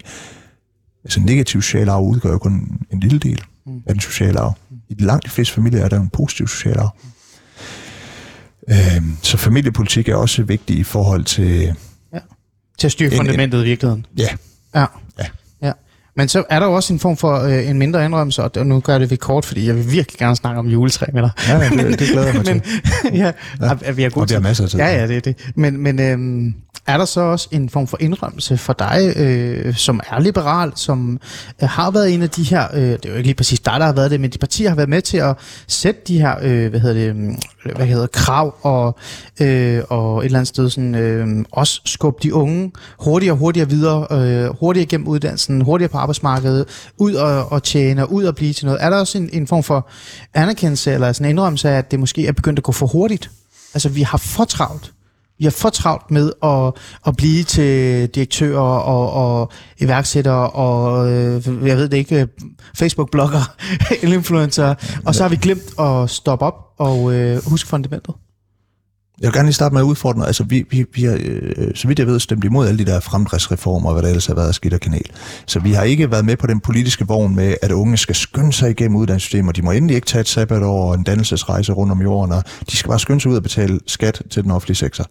[1.04, 3.44] Altså negativ social arv udgør jo kun en lille del
[3.88, 4.54] af den sociale arv.
[4.90, 6.96] I de langt de fleste familier er der en positiv social arv.
[8.70, 11.76] Øhm, så familiepolitik er også vigtig i forhold til...
[12.14, 12.20] Ja.
[12.80, 14.06] Til at styre fundamentet i virkeligheden.
[14.18, 14.28] Ja.
[14.76, 14.86] Ja.
[15.20, 15.26] ja.
[16.18, 18.80] Men så er der jo også en form for øh, en mindre indrømmelse, og nu
[18.80, 21.32] gør det vi kort, fordi jeg vil virkelig gerne snakke om juletræ med dig.
[21.48, 22.82] Ja, det, det glæder jeg mig men, til.
[23.22, 23.32] ja,
[23.86, 23.92] ja.
[23.92, 24.80] vi har god og vi har masser af tid.
[24.80, 25.52] Ja, ja, det er det.
[25.56, 26.54] Men, men øhm,
[26.88, 31.20] er der så også en form for indrømmelse for dig, øh, som er liberal, som
[31.64, 33.74] øh, har været en af de her, øh, det er jo ikke lige præcis dig,
[33.80, 35.36] der har været det, men de partier har været med til at
[35.68, 37.38] sætte de her, øh, hvad hedder det, mm,
[37.76, 38.96] hvad hedder krav og,
[39.42, 43.70] øh, og et eller andet sted sådan, øh, også skubbe de unge hurtigere og hurtigere
[43.70, 48.54] videre, øh, hurtigere gennem uddannelsen, hurtigere på arbejdsmarkedet, ud og, og tjene, ud og blive
[48.54, 48.84] til noget.
[48.84, 49.90] Er der også en, en form for
[50.34, 53.32] anerkendelse eller sådan en indrømmelse af, at det måske er begyndt at gå for hurtigt?
[53.74, 54.92] Altså, vi har for travlt
[55.38, 56.74] vi har for travlt med at,
[57.08, 62.28] at blive til direktører og, og iværksættere og, øh, jeg ved det ikke,
[62.78, 63.56] Facebook-blogger,
[64.16, 68.16] influencer, og så har vi glemt at stoppe op og øh, huske fundamentet.
[69.22, 71.88] Jeg vil gerne lige starte med at udfordre Altså, vi, vi, vi har, øh, så
[71.88, 74.48] vidt jeg ved, stemt imod alle de der fremdriftsreformer, og hvad der ellers har været
[74.48, 75.06] af skidt og kanal.
[75.46, 78.54] Så vi har ikke været med på den politiske vogn med, at unge skal skynde
[78.54, 79.56] sig igennem uddannelsessystemet.
[79.56, 82.78] De må endelig ikke tage et sabbatår og en dannelsesrejse rundt om jorden, og de
[82.78, 85.06] skal bare skynde sig ud og betale skat til den offentlige sektor.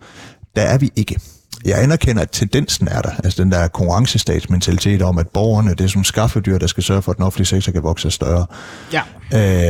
[0.56, 1.18] Der er vi ikke.
[1.64, 3.10] Jeg anerkender, at tendensen er der.
[3.24, 7.12] Altså den der konkurrencestatsmentalitet om, at borgerne, det er som skaffedyr, der skal sørge for,
[7.12, 8.46] at den offentlige sektor kan vokse større.
[8.92, 9.02] Ja.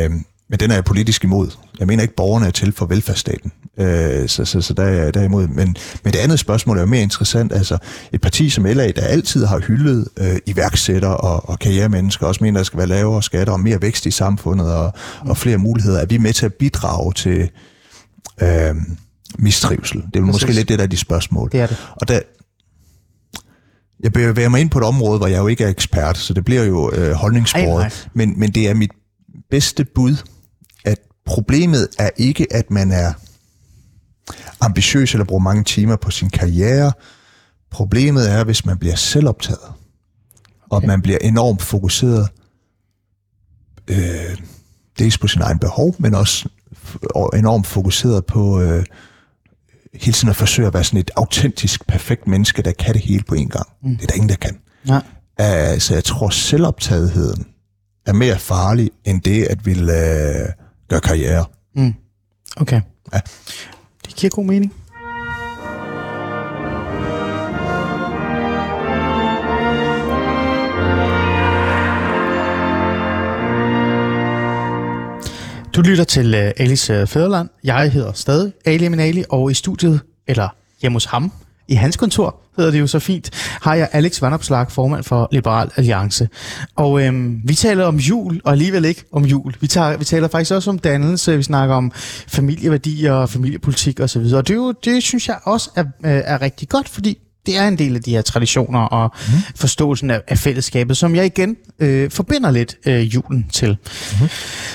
[0.04, 0.10] Øh,
[0.54, 1.50] men den er jeg politisk imod.
[1.78, 3.52] Jeg mener ikke, at borgerne er til for velfærdsstaten.
[3.78, 5.48] Øh, så, så, så der er jeg derimod.
[5.48, 7.52] Men, men det andet spørgsmål er jo mere interessant.
[7.52, 7.78] Altså,
[8.12, 12.58] et parti som LA, der altid har hyldet øh, iværksætter og, og karrieremennesker, også mener,
[12.58, 16.00] at der skal være lavere skatter og mere vækst i samfundet og, og flere muligheder.
[16.00, 17.50] Er vi med til at bidrage til
[18.42, 18.74] øh,
[19.38, 20.02] mistrivsel?
[20.14, 21.50] Det er måske lidt det, der er de spørgsmål.
[21.52, 21.76] Det er det.
[21.90, 22.20] Og der,
[24.02, 26.44] jeg bevæger mig ind på et område, hvor jeg jo ikke er ekspert, så det
[26.44, 28.08] bliver jo øh, holdningsbordet.
[28.12, 28.90] Men, men det er mit
[29.50, 30.16] bedste bud,
[31.26, 33.12] problemet er ikke, at man er
[34.60, 36.92] ambitiøs eller bruger mange timer på sin karriere.
[37.70, 39.72] Problemet er, hvis man bliver selvoptaget,
[40.70, 40.86] og okay.
[40.86, 42.28] man bliver enormt fokuseret
[43.88, 44.36] øh,
[44.98, 46.48] dels på sin egen behov, men også
[47.34, 48.84] enormt fokuseret på øh,
[49.94, 53.24] hele tiden at forsøge at være sådan et autentisk, perfekt menneske, der kan det hele
[53.28, 53.68] på en gang.
[53.82, 53.96] Mm.
[53.96, 54.58] Det er der ingen, der kan.
[54.84, 55.02] Nej.
[55.38, 57.46] Altså, jeg tror, selvoptagetheden
[58.06, 60.48] er mere farlig, end det, at ville øh,
[60.88, 61.44] gøre karriere.
[62.56, 62.80] Okay.
[63.12, 63.20] Ja.
[64.06, 64.72] Det giver god mening.
[75.74, 77.48] Du lytter til uh, Alice uh, Fæderland.
[77.64, 80.48] Jeg hedder stadig Ali Minali, og i studiet, eller
[80.82, 81.32] hjemme hos ham,
[81.68, 83.30] i hans kontor, hedder det jo så fint,
[83.62, 86.28] har jeg Alex Vandopslag, formand for Liberal Alliance.
[86.76, 89.54] Og øhm, vi taler om jul, og alligevel ikke om jul.
[89.60, 91.92] Vi, tager, vi taler faktisk også om dannelse, vi snakker om
[92.28, 94.20] familieværdier og familiepolitik osv.
[94.20, 97.56] Og, og det, jo, det synes jeg også er, øh, er rigtig godt, fordi det
[97.56, 99.34] er en del af de her traditioner og mm.
[99.56, 103.76] forståelsen af, af fællesskabet, som jeg igen øh, forbinder lidt øh, julen til.
[104.20, 104.28] Mm.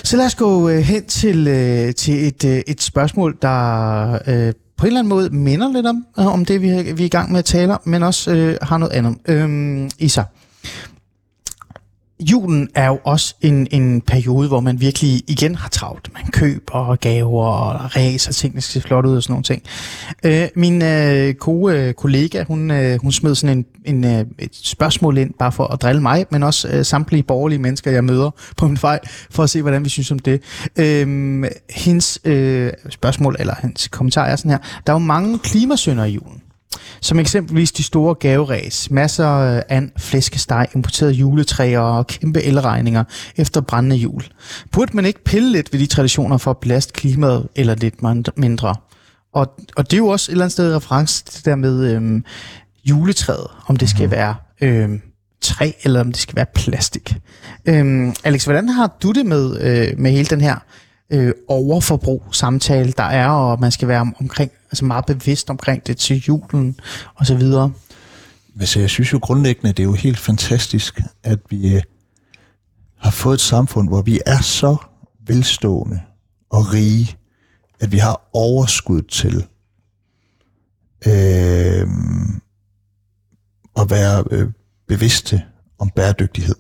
[0.03, 4.53] Så lad os gå øh, hen til, øh, til et, øh, et spørgsmål, der øh,
[4.79, 7.05] på en eller anden måde minder lidt om, øh, om det, vi, er- vi er
[7.05, 10.25] i gang med at tale om, men også øh, har noget andet Øhm, i sig.
[12.21, 16.13] Julen er jo også en, en periode, hvor man virkelig igen har travlt.
[16.13, 19.63] Man køber gaver og ræser, ting, der skal se flot ud og sådan nogle ting.
[20.23, 24.49] Øh, min øh, gode øh, kollega, hun, øh, hun smed sådan en, en, øh, et
[24.53, 28.31] spørgsmål ind, bare for at drille mig, men også øh, samtlige borgerlige mennesker, jeg møder
[28.57, 28.99] på min vej,
[29.31, 30.41] for at se, hvordan vi synes om det.
[30.79, 34.57] Øh, hendes øh, spørgsmål, eller hendes kommentar er sådan her.
[34.87, 36.41] Der er jo mange klimasønder i julen.
[37.01, 39.25] Som eksempelvis de store gaveræs, masser
[39.69, 43.03] af flæskesteg, importerede juletræer og kæmpe elregninger
[43.35, 44.23] efter brændende jul.
[44.71, 48.33] Burde man ikke pille lidt ved de traditioner for at belaste klimaet eller lidt mind-
[48.37, 48.75] mindre?
[49.33, 51.93] Og, og det er jo også et eller andet sted reference til det der med
[51.93, 52.23] øhm,
[52.85, 55.01] juletræet, om det skal være øhm,
[55.41, 57.15] træ eller om det skal være plastik.
[57.65, 60.55] Øhm, Alex, hvordan har du det med, øh, med hele den her
[61.09, 65.97] øh, overforbrug samtale, der er, og man skal være omkring, altså meget bevidst omkring det
[65.97, 66.79] til julen
[67.15, 67.71] og så videre.
[68.59, 71.81] Altså, jeg synes jo grundlæggende, det er jo helt fantastisk, at vi øh,
[72.97, 74.77] har fået et samfund, hvor vi er så
[75.27, 76.01] velstående
[76.49, 77.17] og rige,
[77.79, 79.45] at vi har overskud til
[81.07, 81.87] øh,
[83.75, 84.47] at være øh,
[84.87, 85.41] bevidste
[85.79, 86.55] om bæredygtighed.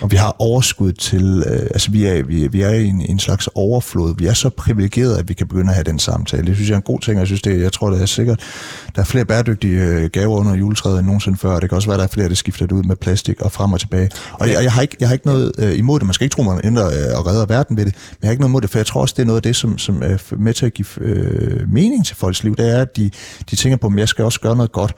[0.00, 3.18] Og vi har overskud til, øh, altså vi er, vi, vi er i en, en
[3.18, 4.14] slags overflod.
[4.18, 6.46] Vi er så privilegerede, at vi kan begynde at have den samtale.
[6.46, 8.06] Det synes jeg er en god ting, og jeg synes det, jeg tror, det er
[8.06, 8.40] sikkert,
[8.96, 11.88] der er flere bæredygtige øh, gaver under juletræet end nogensinde før, og det kan også
[11.88, 14.10] være, at der er flere, der skifter det ud med plastik og frem og tilbage.
[14.32, 16.06] Og jeg, jeg, har, ikke, jeg har ikke noget øh, imod det.
[16.06, 18.32] Man skal ikke tro, man ændrer øh, og redder verden ved det, men jeg har
[18.32, 20.02] ikke noget imod det, for jeg tror også, det er noget af det, som, som
[20.02, 22.56] er med til at give øh, mening til folks liv.
[22.56, 23.10] Det er, at de,
[23.50, 24.94] de tænker på, at jeg skal også gøre noget godt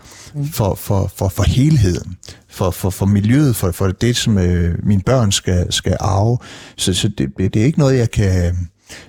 [0.53, 2.17] for, for, for, for helheden
[2.57, 6.39] for, for, for miljøet, for, for det, som øh, mine børn skal, skal arve.
[6.77, 8.57] Så, så det, det er ikke noget, jeg kan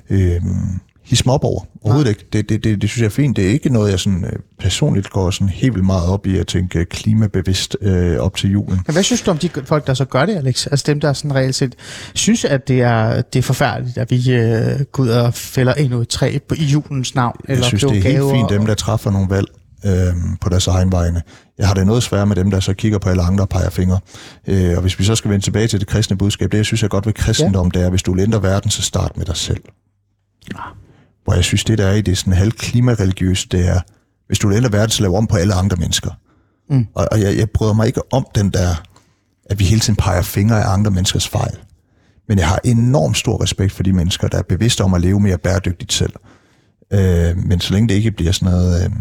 [0.10, 0.42] øh,
[1.04, 1.62] hisse mig op over.
[1.82, 2.26] Overhovedet ikke.
[2.34, 3.38] Det, det, det, det synes jeg er fint.
[3.38, 6.38] Det er ikke noget, jeg sådan, øh, personligt går sådan helt vildt meget op i
[6.38, 8.80] at tænke klimabevidst øh, op til julen.
[8.88, 10.68] Men hvad synes du om de folk, der så gør det, Alex?
[10.68, 11.76] Altså dem, der sådan reelt set
[12.14, 16.02] synes, at det er, det er forfærdeligt, at vi øh, går ud og fælder endnu
[16.02, 17.36] et træ på, i julens navn?
[17.48, 19.48] Jeg synes, det er helt fint, dem der træffer nogle valg
[19.86, 21.22] øh, på deres egen vegne.
[21.58, 23.70] Jeg har det noget svært med dem, der så kigger på alle andre og peger
[23.70, 24.00] fingre.
[24.48, 26.82] Øh, og hvis vi så skal vende tilbage til det kristne budskab, det jeg synes
[26.82, 29.36] jeg godt ved kristendom, det er, hvis du vil ændre verden, så start med dig
[29.36, 29.64] selv.
[31.24, 33.80] Hvor jeg synes, det der er i det sådan halv klimareligiøst, det er,
[34.28, 36.12] hvis du vil ændre verden, så lav om på alle andre mennesker.
[36.70, 36.88] Mm.
[36.96, 38.76] Og, og jeg, jeg bryder mig ikke om den der,
[39.50, 41.58] at vi hele tiden peger fingre af andre menneskers fejl.
[42.28, 45.20] Men jeg har enormt stor respekt for de mennesker, der er bevidste om at leve
[45.20, 46.14] mere bæredygtigt selv.
[46.94, 48.92] Øh, men så længe det ikke bliver sådan noget, øh,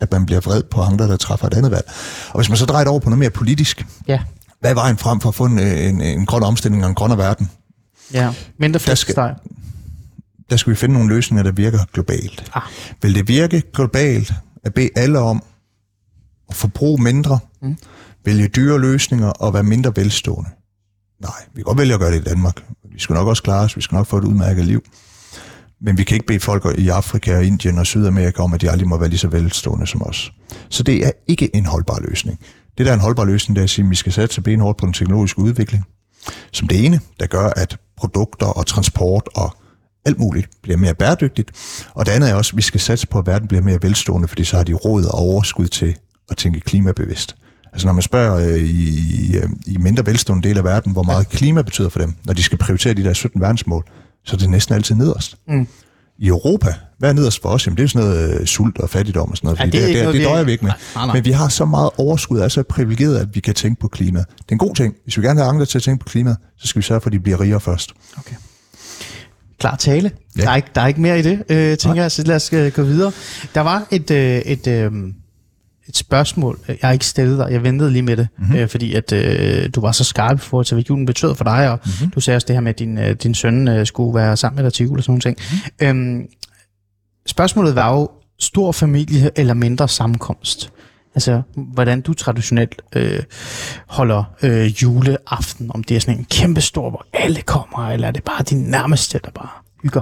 [0.00, 1.90] at man bliver vred på andre, der træffer et andet valg.
[2.30, 4.20] Og hvis man så drejer det over på noget mere politisk, Ja,
[4.60, 7.18] hvad er vejen frem for at få en, en, en grøn omstilling og en grønnere
[7.18, 7.50] verden?
[8.12, 8.32] ja.
[8.58, 9.34] Mindre Der flæskesteg.
[10.50, 12.50] Der skal vi finde nogle løsninger, der virker globalt.
[12.54, 12.62] Ah.
[13.02, 14.32] Vil det virke globalt
[14.64, 15.42] at bede alle om
[16.48, 17.76] at forbruge mindre, mm.
[18.24, 20.50] vælge dyre løsninger og være mindre velstående?
[21.20, 22.64] Nej, vi kan godt vælge at gøre det i Danmark.
[22.92, 24.84] Vi skal nok også klare os, vi skal nok få et udmærket liv.
[25.86, 28.70] Men vi kan ikke bede folk i Afrika og Indien og Sydamerika om, at de
[28.70, 30.32] aldrig må være lige så velstående som os.
[30.68, 32.38] Så det er ikke en holdbar løsning.
[32.78, 34.78] Det der er en holdbar løsning, det er at sige, at vi skal satse benhårdt
[34.78, 35.84] på den teknologiske udvikling.
[36.52, 39.56] Som det ene, der gør, at produkter og transport og
[40.04, 41.50] alt muligt bliver mere bæredygtigt.
[41.94, 44.28] Og det andet er også, at vi skal satse på, at verden bliver mere velstående,
[44.28, 45.96] fordi så har de råd og overskud til
[46.30, 47.36] at tænke klimabevidst.
[47.72, 51.28] Altså når man spørger øh, i, øh, i mindre velstående del af verden, hvor meget
[51.28, 53.84] klima betyder for dem, når de skal prioritere de der 17 verdensmål,
[54.26, 55.36] så er det næsten altid nederst.
[55.48, 55.66] Mm.
[56.18, 57.66] I Europa, hvad er nederst for os?
[57.66, 59.86] Jamen det er sådan noget øh, sult og fattigdom og sådan noget, Ja, det er
[59.86, 60.72] det, det, noget, det døjer vi ikke med.
[60.72, 61.14] Nej, nej, nej.
[61.14, 64.18] Men vi har så meget overskud, er så privilegeret, at vi kan tænke på klima.
[64.18, 64.94] Det er en god ting.
[65.04, 67.00] Hvis vi gerne vil have andre til at tænke på klima, så skal vi sørge
[67.00, 67.92] for, at de bliver rigere først.
[68.18, 68.36] Okay.
[69.58, 70.10] klar tale.
[70.38, 70.42] Ja.
[70.42, 72.52] Der, er ikke, der er ikke mere i det, øh, tænker jeg, så lad os
[72.52, 73.12] øh, gå videre.
[73.54, 74.92] Der var et, øh, et, øh,
[75.88, 78.46] et spørgsmål, jeg har ikke stillet dig, jeg ventede lige med det, Mhm.
[78.46, 78.60] mm-hmm.
[78.62, 81.44] øh, fordi at øh, du var så skarp i forhold til, hvad julen betød for
[81.44, 81.92] dig, og Mhm.
[81.98, 82.10] mm-hmm.
[82.10, 84.56] du sagde også det her med, at din, øh, din søn øh, skulle være sammen
[84.56, 85.36] med dig til jul og sådan nogle ting.
[85.80, 85.88] Mhm.
[85.90, 86.16] Mm-hmm.
[86.18, 86.26] Øhm,
[87.26, 90.70] spørgsmålet var jo, stor familie eller mindre sammenkomst?
[91.14, 93.22] Altså, hvordan du traditionelt øh,
[93.88, 98.12] holder øh, juleaften, om det er sådan en kæmpe stor, hvor alle kommer, eller er
[98.12, 99.48] det bare de nærmeste, der bare
[99.86, 100.00] hygger?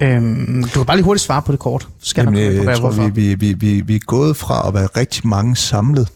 [0.00, 1.82] Øhm, du kan bare lige hurtigt svare på det kort.
[1.82, 3.08] Så Skal Jamen, jeg, komme jeg på, tror, hvorfor.
[3.10, 6.08] vi, vi, vi, vi, vi er gået fra at være rigtig mange samlet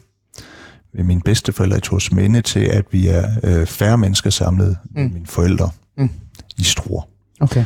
[0.94, 5.00] ved mine bedsteforældre i Tors Minde til, at vi er øh, færre mennesker samlet mm.
[5.02, 6.10] med mine forældre Mm.
[6.58, 7.02] i Struer.
[7.40, 7.64] Okay.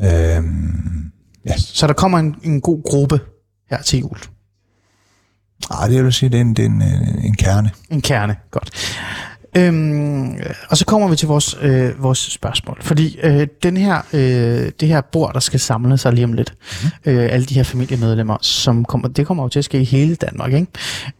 [0.00, 1.10] Øhm,
[1.46, 1.56] ja.
[1.56, 3.20] Så der kommer en, en god gruppe
[3.70, 4.18] her til jul.
[5.70, 7.70] Ej, det vil sige, det er en, det er en, en, en kerne.
[7.90, 8.70] En kerne, godt.
[9.56, 10.36] Øhm,
[10.68, 12.78] og så kommer vi til vores, øh, vores spørgsmål.
[12.80, 16.54] Fordi øh, den her, øh, det her bord, der skal samle sig lige om lidt,
[16.82, 17.12] mm-hmm.
[17.12, 20.14] øh, alle de her familiemedlemmer, som kommer, det kommer jo til at ske i hele
[20.14, 20.52] Danmark.
[20.52, 20.66] Ikke?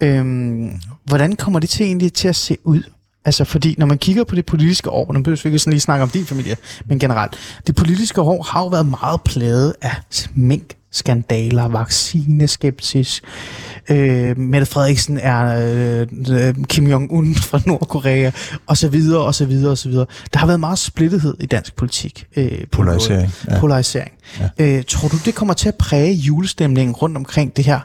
[0.01, 0.71] Øhm,
[1.05, 2.83] hvordan kommer det til egentlig til at se ud?
[3.25, 5.81] Altså fordi, når man kigger på det politiske år, nu behøver vi ikke sådan lige
[5.81, 6.57] snakke om din familie,
[6.87, 9.95] men generelt, det politiske år har jo været meget plaget af
[10.35, 13.23] mink, skandaler, vaccineskepsis.
[13.91, 15.45] Øh, Mette Frederiksen er
[16.01, 18.31] øh, øh, Kim Jong-un fra Nordkorea,
[18.67, 20.07] og så videre, og så videre, og så videre.
[20.33, 22.27] Der har været meget splittethed i dansk politik.
[22.37, 23.61] Øh, på Polarisering, ja.
[23.61, 24.13] Polarisering.
[24.41, 24.49] Ja.
[24.59, 27.81] Øh, tror du, det kommer til at præge julestemningen rundt omkring det her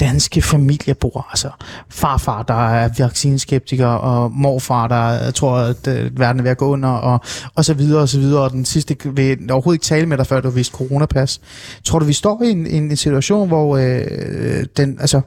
[0.00, 1.26] danske familiebord.
[1.30, 1.50] Altså
[1.90, 6.58] farfar, der er vaccineskeptiker, og morfar, der øh, tror, at øh, verden er ved at
[6.58, 7.20] gå under, og,
[7.54, 8.42] og så videre, og så videre.
[8.42, 11.40] Og den sidste vil overhovedet ikke tale med dig, før du har vist coronapas.
[11.84, 15.20] Tror du, vi står i en, en, en situation, hvor øh, den, altså,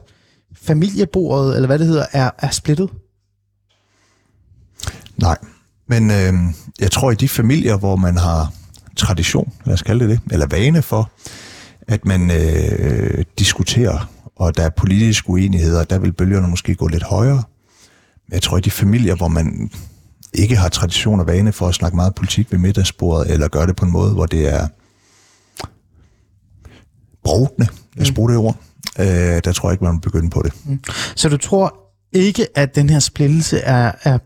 [0.62, 2.90] familiebordet, eller hvad det hedder, er, er splittet?
[5.16, 5.36] Nej,
[5.88, 6.34] men øh,
[6.80, 8.52] jeg tror, i de familier, hvor man har
[8.96, 11.10] tradition, lad os kalde det det, eller vane for,
[11.88, 14.10] at man øh, diskuterer,
[14.40, 17.42] og der er politiske uenigheder, der vil bølgerne måske gå lidt højere.
[18.28, 19.70] Men jeg tror, i de familier, hvor man
[20.34, 23.76] ikke har tradition og vane for at snakke meget politik ved middagsbordet, eller gøre det
[23.76, 24.68] på en måde, hvor det er
[27.24, 27.68] brovtende,
[28.00, 28.56] os bruge det ord,
[28.98, 30.52] øh, der tror jeg ikke, man vil begynde på det.
[31.16, 31.74] Så du tror
[32.12, 34.18] ikke, at den her splittelse er, er,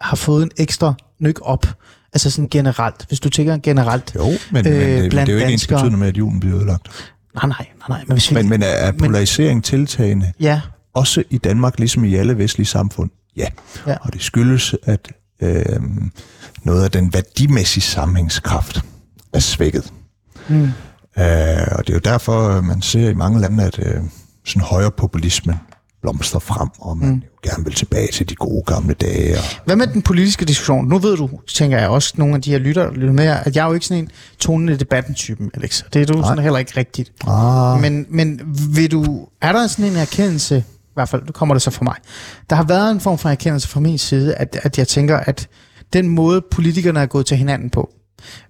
[0.00, 1.66] har fået en ekstra nyk op?
[2.12, 4.14] Altså sådan generelt, hvis du tænker generelt.
[4.14, 5.78] Jo, men, men Øh, øh, det, det blandt er jo ikke ens danskere.
[5.78, 7.13] betydende med, at julen bliver ødelagt.
[7.34, 8.04] Nej, nej, nej, nej.
[8.08, 10.60] Men, hvis vi, Men, men er, er polarisering tiltagende, Ja,
[10.94, 13.10] også i Danmark, ligesom i alle vestlige samfund?
[13.36, 13.48] Ja.
[13.86, 13.96] Ja.
[14.00, 15.12] Og det skyldes, at
[15.42, 15.80] øh,
[16.62, 18.80] noget af den værdimæssige sammenhængskraft
[19.32, 19.92] er svækket.
[20.48, 20.62] Mm.
[20.62, 20.70] Øh,
[21.72, 24.02] og det er jo derfor, man ser i mange lande, at øh,
[24.44, 25.58] sådan højere populisme
[26.04, 27.22] blomstrer frem, og man mm.
[27.42, 29.34] gerne vil tilbage til de gode gamle dage.
[29.36, 30.88] Og, Hvad med den politiske diskussion?
[30.88, 33.62] Nu ved du, tænker jeg også, nogle af de her lytter, lytter med, at jeg
[33.62, 35.82] er jo ikke sådan en tonen i debatten-typen, Alex.
[35.92, 37.12] Det er du sådan heller ikke rigtigt.
[37.26, 38.40] ah, Men, men
[38.74, 41.84] vil du, er der sådan en erkendelse, i hvert fald, nu kommer det så fra
[41.84, 41.96] mig,
[42.50, 45.48] der har været en form for erkendelse fra min side, at, at jeg tænker, at
[45.92, 47.90] den måde politikerne er gået til hinanden på,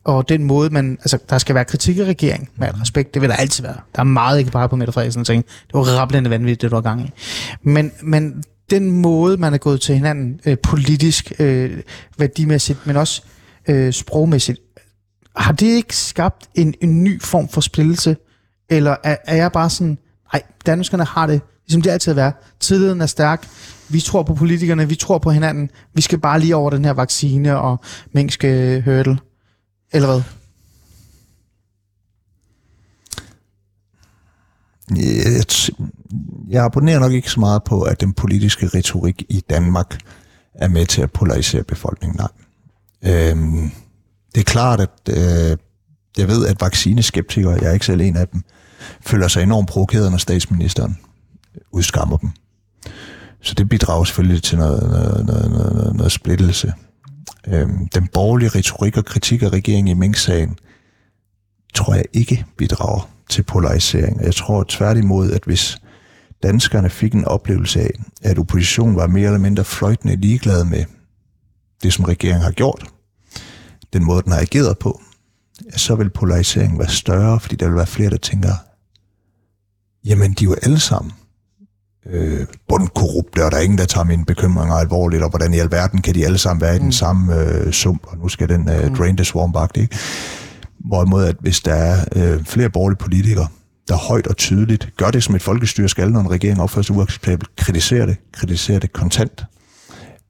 [0.05, 3.23] og den måde, man, altså der skal være kritik af regeringen, med al respekt, det
[3.23, 3.77] vil der altid være.
[3.95, 6.71] Der er meget, ikke bare på Mette Frederiksen, og tænke, det var rablende vanvittigt, det
[6.71, 7.11] du var gang i.
[7.63, 11.83] Men, men den måde, man er gået til hinanden øh, politisk, øh,
[12.19, 13.23] værdimæssigt, men også
[13.69, 14.61] øh, sprogmæssigt,
[15.37, 18.17] har det ikke skabt en, en ny form for splittelse?
[18.71, 19.99] Eller er, er jeg bare sådan,
[20.33, 22.35] nej, danskerne har det, ligesom det altid har været.
[22.61, 23.49] Tilliden er stærk.
[23.89, 25.71] Vi tror på politikerne, vi tror på hinanden.
[25.95, 27.81] Vi skal bare lige over den her vaccine og
[28.13, 29.19] minkske øh, hurdle.
[29.95, 30.23] Eller hvad?
[34.97, 35.45] jeg,
[36.49, 39.99] jeg abonnerer nok ikke så meget på, at den politiske retorik i Danmark
[40.55, 42.21] er med til at polarisere befolkningen.
[42.21, 42.29] Nej.
[43.13, 43.71] Øhm,
[44.35, 45.57] det er klart, at øh,
[46.19, 48.43] jeg ved, at vaccineskeptikere, jeg er ikke selv en af dem,
[49.01, 50.99] føler sig enormt provokeret, når statsministeren
[51.71, 52.31] udskammer dem.
[53.41, 56.73] Så det bidrager selvfølgelig til noget, noget, noget, noget, noget, noget splittelse
[57.47, 60.59] øh, den borgerlige retorik og kritik af regeringen i Mink-sagen,
[61.75, 64.21] tror jeg ikke bidrager til polarisering.
[64.21, 65.79] Jeg tror tværtimod, at hvis
[66.43, 67.91] danskerne fik en oplevelse af,
[68.23, 70.85] at oppositionen var mere eller mindre fløjtende ligeglad med
[71.83, 72.85] det, som regeringen har gjort,
[73.93, 75.01] den måde, den har ageret på,
[75.77, 78.55] så vil polariseringen være større, fordi der vil være flere, der tænker,
[80.05, 81.13] jamen, de er jo alle sammen
[82.11, 86.03] øh, bundkorrupte, og der er ingen, der tager mine bekymringer alvorligt, og hvordan i alverden
[86.03, 88.97] kan de alle sammen være i den samme øh, sump, og nu skal den øh,
[88.97, 89.97] drain the swamp ikke?
[90.79, 93.47] Hvorimod, at hvis der er øh, flere borgerlige politikere,
[93.89, 96.97] der højt og tydeligt gør det, som et folkestyre skal, når en regering opfører sig
[96.97, 99.45] uacceptabelt, kritiserer det, kritiserer det kontant,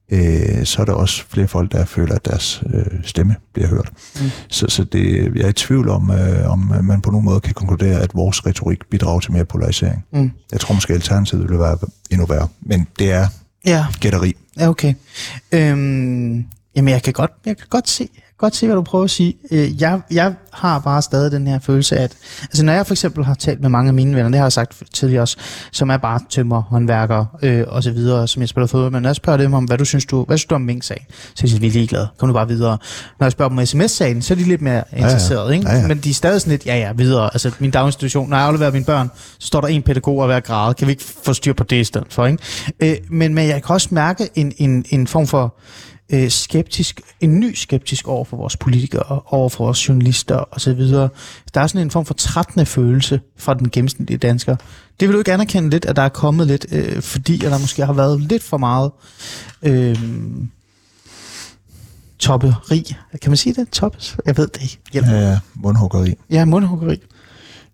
[0.09, 3.91] øh, så er der også flere folk, der føler, at deres øh, stemme bliver hørt.
[4.21, 4.29] Mm.
[4.49, 7.53] Så, så det, jeg er i tvivl om, øh, om man på nogen måde kan
[7.53, 10.05] konkludere, at vores retorik bidrager til mere polarisering.
[10.13, 10.31] Mm.
[10.51, 11.77] Jeg tror måske, alternativet vil være
[12.11, 13.27] endnu værre, men det er
[13.65, 14.35] Ja, gætteri.
[14.59, 14.93] ja okay.
[15.51, 16.45] Øhm,
[16.75, 19.37] jamen, jeg kan godt, jeg kan godt se, godt se, hvad du prøver at sige.
[19.51, 23.23] Øh, jeg, jeg har bare stadig den her følelse at altså, når jeg for eksempel
[23.23, 25.37] har talt med mange af mine venner, det har jeg sagt tidligere også,
[25.71, 29.09] som er bare tømmer, håndværkere øh, og så videre, som jeg spiller fodbold, men når
[29.09, 31.05] jeg spørger dem om, hvad du synes du, hvad synes du om Mink-sagen,
[31.35, 32.77] så siger de, vi er ligeglade, kom nu bare videre.
[33.19, 35.69] Når jeg spørger dem om sms-sagen, så er de lidt mere interesserede, ikke?
[35.69, 35.87] Ja, ja.
[35.87, 37.29] men de er stadig sådan lidt, ja ja, videre.
[37.33, 40.39] Altså min daginstitution, når jeg afleverer mine børn, så står der en pædagog og hver
[40.39, 42.43] grad, kan vi ikke få styr på det i stedet for, ikke?
[42.79, 45.55] Øh, men, men jeg kan også mærke en, en, en form for
[46.09, 50.79] øh, skeptisk, en ny skeptisk over for vores politikere, over for vores journalister osv.
[51.53, 54.55] Der er sådan en form for trættende følelse fra den gennemsnitlige dansker.
[54.99, 57.57] Det vil du ikke anerkende lidt, at der er kommet lidt, øh, fordi at der
[57.57, 58.91] måske har været lidt for meget
[59.63, 59.97] øh,
[62.19, 62.95] topperi.
[63.21, 63.69] Kan man sige det?
[63.69, 64.17] Toppes?
[64.25, 64.79] Jeg ved det ikke.
[64.93, 65.07] Hjælp.
[65.07, 65.29] Ja.
[65.29, 66.13] Ja, mundhuggeri.
[66.29, 67.01] ja, mundhuggeri.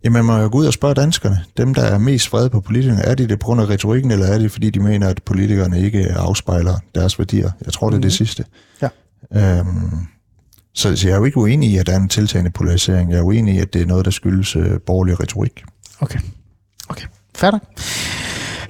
[0.04, 1.38] Jamen, man må jo gå ud og spørge danskerne.
[1.58, 4.26] Dem, der er mest vrede på politikerne, er de det på grund af retorikken, eller
[4.26, 7.52] er det fordi, de mener, at politikerne ikke afspejler deres værdier?
[7.66, 8.46] Jeg tror, det er det sidste.
[8.82, 8.90] Ja.
[9.36, 10.08] Øhm,
[10.74, 13.12] så, så jeg er jo ikke uenig i, at der er en tiltagende polarisering.
[13.12, 15.64] Jeg er uenig i, at det er noget, der skyldes øh, borgerlig retorik.
[16.00, 16.20] Okay.
[16.90, 17.06] Okay.
[17.36, 17.60] Færdig.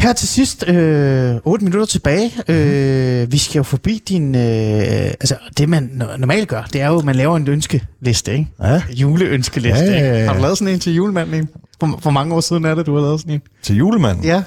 [0.01, 2.31] Her til sidst, øh, 8 minutter tilbage.
[2.47, 4.35] Øh, vi skal jo forbi din...
[4.35, 8.31] Øh, altså, det man no- normalt gør, det er jo, at man laver en ønskeliste,
[8.33, 8.47] ikke?
[8.63, 8.81] Ja.
[8.93, 10.17] Juleønskeliste, Ja, ja, ja, ikke?
[10.19, 10.25] ja.
[10.25, 11.49] Har du lavet sådan en til julemanden?
[11.79, 13.41] Hvor, hvor mange år siden er det, du har lavet sådan en?
[13.63, 14.23] Til julemanden?
[14.23, 14.43] Ja.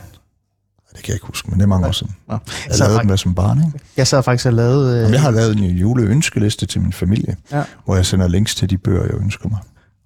[0.96, 2.12] Det kan jeg ikke huske, men det er mange år siden.
[2.28, 2.38] Nå.
[2.68, 3.78] Jeg sad lavede den der som barn, ikke?
[3.96, 4.92] Jeg sad faktisk og lavede...
[4.94, 7.62] Øh, Jamen, jeg har lavet en juleønskeliste til min familie, Ja.
[7.84, 9.58] hvor jeg sender links til de bøger, jeg ønsker mig.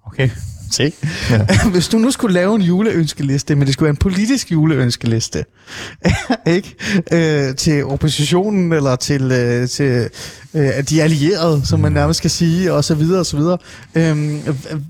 [0.05, 0.29] Okay.
[0.71, 0.93] Se.
[1.29, 1.45] Ja.
[1.71, 5.45] Hvis du nu skulle lave en juleønskeliste, men det skulle være en politisk juleønskeliste,
[6.47, 6.75] ikke?
[7.11, 10.09] Øh, til oppositionen eller til, øh, til
[10.53, 13.57] øh, de allierede, som man nærmest skal sige, og så videre og så videre.
[13.95, 14.39] Øhm,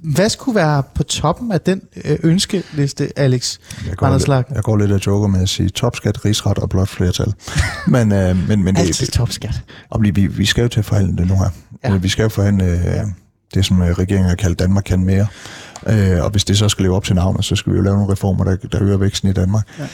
[0.03, 3.57] hvad skulle være på toppen af den øh, ønskeliste, Alex
[3.87, 6.89] Jeg går, lidt, jeg går lidt af joker med at sige topskat, rigsret og blot
[6.89, 7.33] flertal.
[7.87, 9.61] men, øh, men, men Altid det, topskat.
[9.89, 11.49] og vi, vi, skal jo til at forhandle det nu her.
[11.83, 11.91] Ja.
[11.91, 11.97] Ja.
[11.97, 13.05] Vi skal jo forhandle øh,
[13.53, 15.27] det, som øh, regeringen har kaldt Danmark kan mere.
[15.87, 17.95] Øh, og hvis det så skal leve op til navnet, så skal vi jo lave
[17.95, 19.67] nogle reformer, der, der øger væksten i Danmark.
[19.79, 19.87] Ja.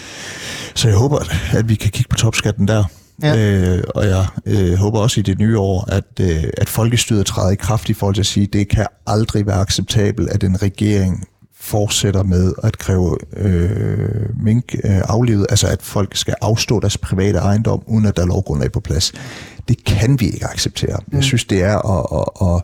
[0.76, 1.18] Så jeg håber,
[1.54, 2.84] at vi kan kigge på topskatten der.
[3.24, 3.38] Ja.
[3.38, 7.52] Øh, og jeg øh, håber også i det nye år, at, øh, at folkestyret træder
[7.52, 10.62] i kraft i forhold til at sige, at det kan aldrig være acceptabelt, at en
[10.62, 11.28] regering
[11.60, 17.40] fortsætter med at kræve øh, mink øh, aflivet, altså at folk skal afstå deres private
[17.40, 19.14] ejendom, uden at der er lovgrundlag på plads.
[19.68, 21.00] Det kan vi ikke acceptere.
[21.12, 22.62] Jeg synes, det er at, at, at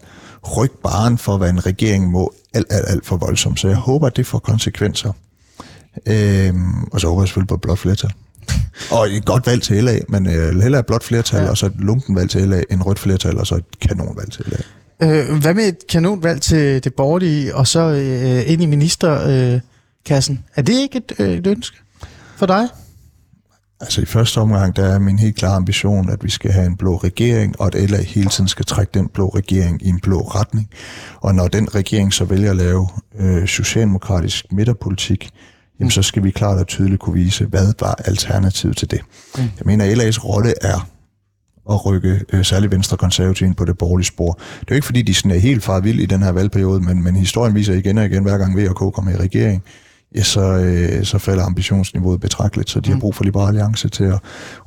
[0.57, 3.59] rykke baren for, hvad en regering må alt, alt, alt for voldsomt.
[3.59, 5.11] Så jeg håber, at det får konsekvenser.
[6.05, 8.11] Øhm, og så håber jeg selvfølgelig på et blot flertal.
[8.91, 11.43] Og et godt valg til LA, men øh, hellere et blot flertal, Ja.
[11.43, 11.49] ja.
[11.49, 14.45] og så et lunken valg til LA, en rødt flertal, og så et kanonvalg til
[14.47, 14.57] LA.
[15.07, 19.53] Øh, hvad med et kanonvalg til det borgerlige, og så øh, ind i ministerkassen?
[19.55, 19.61] Øh,
[20.05, 20.43] kassen?
[20.55, 21.77] er det ikke et, øh, et ønske
[22.37, 22.67] for dig?
[23.81, 26.77] Altså i første omgang, der er min helt klare ambition, at vi skal have en
[26.77, 30.21] blå regering, og at LA hele tiden skal trække den blå regering i en blå
[30.21, 30.69] retning.
[31.21, 32.87] Og når den regering så vælger at lave
[33.19, 35.29] øh, socialdemokratisk midterpolitik,
[35.79, 39.01] jamen så skal vi klart og tydeligt kunne vise, hvad var alternativet til det.
[39.37, 39.41] Mm.
[39.41, 40.87] Jeg mener, at LA's rolle er
[41.69, 44.31] at rykke øh, særligt venstre konservative ind på det borgerlige spor.
[44.33, 46.81] Det er jo ikke fordi, de sådan er helt far vild i den her valgperiode,
[46.81, 49.63] men, men historien viser igen og igen, hver gang V og K kommer i regering,
[50.15, 54.03] ja, så, øh, så falder ambitionsniveauet betragteligt, så de har brug for Liberale Alliance til
[54.03, 54.19] at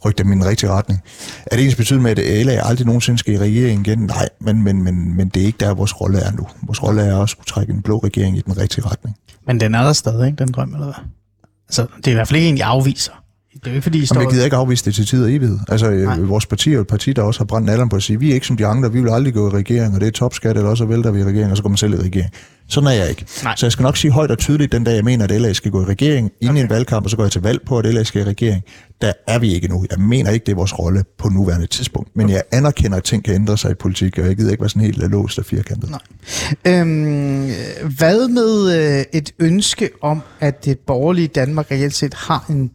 [0.05, 1.01] rykke dem i den rigtige retning.
[1.47, 3.99] Er det ens betydning med, at LA aldrig nogensinde skal i regering igen?
[3.99, 6.47] Nej, men, men, men, men det er ikke der, vores rolle er nu.
[6.63, 9.17] Vores rolle er også at trække en blå regering i den rigtige retning.
[9.47, 11.05] Men den er der stadig, ikke, den drøm, eller hvad?
[11.69, 13.24] Altså, det er i hvert fald ikke en, jeg afviser.
[13.65, 14.15] Det er jo ikke, fordi I står...
[14.17, 15.59] Jamen, jeg gider ikke afvise det til tid og evighed.
[15.69, 16.19] Altså, Nej.
[16.19, 18.31] øh, vores parti er et parti, der også har brændt alderen på at sige, vi
[18.31, 20.57] er ikke som de andre, vi vil aldrig gå i regering, og det er topskat,
[20.57, 22.31] eller også vælter vi i regering, og så går man selv i regering.
[22.69, 23.27] Sådan er jeg ikke.
[23.45, 23.57] Nej.
[23.57, 25.71] Så jeg skal nok sige højt og tydeligt den dag, jeg mener, at LA skal
[25.71, 26.63] gå i regering, inden okay.
[26.65, 28.63] en valgkamp, og så går jeg til valg på, at LA skal i regering.
[29.01, 29.87] Der er vi ikke nu.
[29.91, 32.17] Jeg mener ikke, det er vores rolle på nuværende tidspunkt.
[32.17, 34.69] Men jeg anerkender, at ting kan ændre sig i politik, og jeg gider ikke være
[34.69, 35.91] sådan helt låst og firkantet.
[35.91, 36.01] Nej.
[36.67, 37.51] Øhm,
[37.97, 42.71] hvad med øh, et ønske om, at det borgerlige Danmark reelt set har en,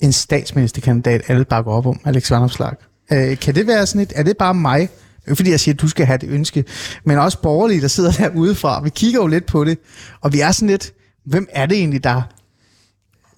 [0.00, 2.72] en statsministerkandidat, alle bakker op om, Alex Vanopslag?
[3.12, 4.80] Øh, kan det være sådan et, er det bare mig?
[4.80, 6.64] Ikke fordi, jeg siger, at du skal have det ønske,
[7.04, 8.82] men også borgerlige, der sidder derude fra.
[8.82, 9.78] Vi kigger jo lidt på det,
[10.20, 10.92] og vi er sådan lidt,
[11.26, 12.22] hvem er det egentlig, der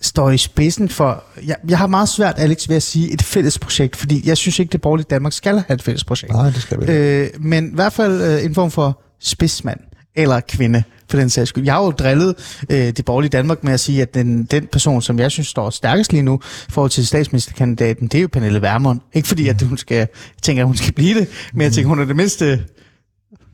[0.01, 1.25] står i spidsen for...
[1.47, 4.59] Jeg, jeg har meget svært, Alex, ved at sige et fælles projekt, fordi jeg synes
[4.59, 6.33] ikke, det borgerlige Danmark skal have et fælles projekt.
[6.33, 7.25] Nej, det skal vi ikke.
[7.25, 9.81] Øh, men i hvert fald øh, en form for spidsmand.
[10.17, 11.65] Eller kvinde, for den sags skyld.
[11.65, 12.35] Jeg har jo drillet
[12.71, 15.71] øh, det borgerlige Danmark med at sige, at den, den person, som jeg synes står
[15.71, 19.01] stærkest lige nu i forhold til statsministerkandidaten, det er jo Pernille Vermund.
[19.13, 20.09] Ikke fordi, at hun skal, jeg
[20.43, 22.65] tænker, at hun skal blive det, men jeg tænker, hun er det mindste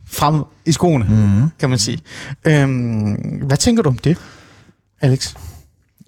[0.06, 1.48] frem i skoene, mm-hmm.
[1.58, 1.98] kan man sige.
[2.44, 3.12] Øhm,
[3.46, 4.18] hvad tænker du om det,
[5.00, 5.34] Alex?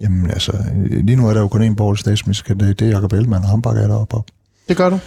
[0.01, 0.53] Jamen altså,
[0.91, 3.51] lige nu er der jo kun en borgerlig statsminister, det, det er Jacob Ellemann, og
[3.51, 4.27] ham bakker jeg deroppe op.
[4.69, 4.99] Det gør du.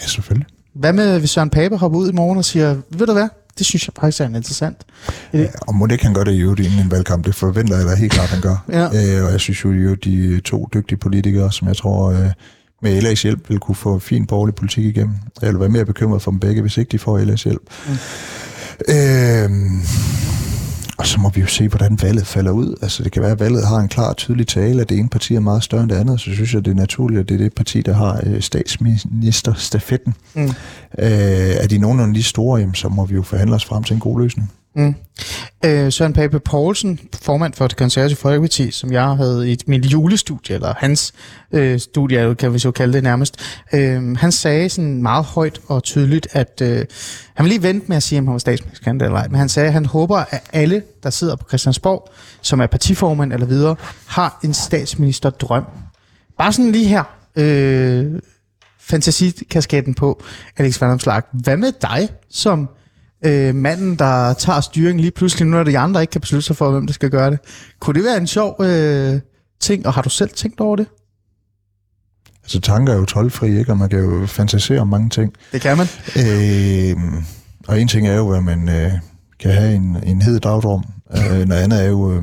[0.00, 0.46] Ja, selvfølgelig.
[0.74, 3.28] Hvad med, hvis Søren Pape hopper ud i morgen og siger, ved du hvad,
[3.58, 4.76] det synes jeg faktisk er interessant.
[5.32, 7.76] Ja, og må det ikke han gør det i øvrigt inden en valgkamp, det forventer
[7.76, 8.64] jeg da helt klart, han gør.
[8.68, 8.84] Ja.
[8.84, 12.30] Øh, og jeg synes jo, jo, de to dygtige politikere, som jeg tror øh,
[12.82, 15.14] med LA's hjælp vil kunne få fin borgerlig politik igennem.
[15.40, 17.62] Vil være mere bekymret for dem begge, hvis ikke de får LA's hjælp.
[17.88, 17.94] Mm.
[18.88, 19.50] Øh,
[20.98, 22.74] og så må vi jo se, hvordan valget falder ud.
[22.82, 25.08] Altså det kan være, at valget har en klar og tydelig tale, at det ene
[25.08, 27.34] parti er meget større end det andet, så synes jeg, det er naturligt, at det
[27.34, 30.14] er det parti, der har øh, statsministerstafetten.
[30.34, 30.42] Mm.
[30.42, 30.50] Øh,
[31.60, 34.00] er de nogenlunde lige store, jamen, så må vi jo forhandle os frem til en
[34.00, 34.52] god løsning.
[34.78, 34.94] Mm.
[35.64, 40.54] Øh, Søren Pape Poulsen, formand for det konservative Folkeparti, som jeg havde i mit julestudie,
[40.54, 41.12] eller hans
[41.52, 43.36] øh, studie, kan vi så kalde det nærmest,
[43.72, 46.84] øh, han sagde sådan meget højt og tydeligt, at øh,
[47.34, 49.48] han ville lige vente med at sige, om han var statsministerkandidat eller ej, men han
[49.48, 52.08] sagde, at han håber, at alle, der sidder på Christiansborg,
[52.42, 53.76] som er partiformand eller videre,
[54.06, 55.64] har en statsministerdrøm.
[56.38, 57.04] Bare sådan lige her,
[57.36, 58.20] øh,
[58.80, 60.22] fantasikasketten på,
[60.56, 61.00] Alex Van
[61.32, 62.68] Hvad med dig som
[63.24, 66.56] øh, manden, der tager styringen lige pludselig, nu når de andre ikke kan beslutte sig
[66.56, 67.38] for, hvem der skal gøre det.
[67.80, 69.20] Kunne det være en sjov øh,
[69.60, 70.86] ting, og har du selv tænkt over det?
[72.42, 73.72] Altså tanker er jo tolvfri, ikke?
[73.72, 75.32] og man kan jo fantasere om mange ting.
[75.52, 75.86] Det kan man.
[76.16, 76.96] Øh,
[77.68, 78.92] og en ting er jo, at man øh,
[79.40, 80.84] kan have en, en hed dagdrøm.
[81.16, 82.22] Øh, noget andet er jo, øh,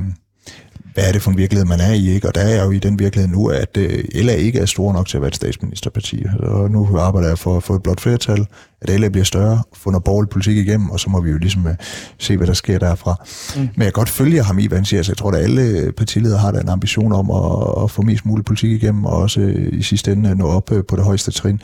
[0.96, 2.28] hvad er det for en virkelighed, man er i, ikke?
[2.28, 4.92] Og der er jeg jo i den virkelighed nu, at øh, LA ikke er stor
[4.92, 6.24] nok til at være et statsministerparti.
[6.38, 8.46] Og nu arbejder jeg for at få et blot flertal,
[8.80, 11.66] at LA bliver større, få noget borgerlig politik igennem, og så må vi jo ligesom
[11.66, 11.74] øh,
[12.18, 13.14] se, hvad der sker derfra.
[13.56, 13.60] Mm.
[13.60, 15.02] Men jeg kan godt følge ham i, hvad han siger.
[15.02, 18.44] Så jeg tror, at alle partiledere har en ambition om at, at få mest mulig
[18.44, 21.60] politik igennem, og også øh, i sidste ende nå op på det højeste trin.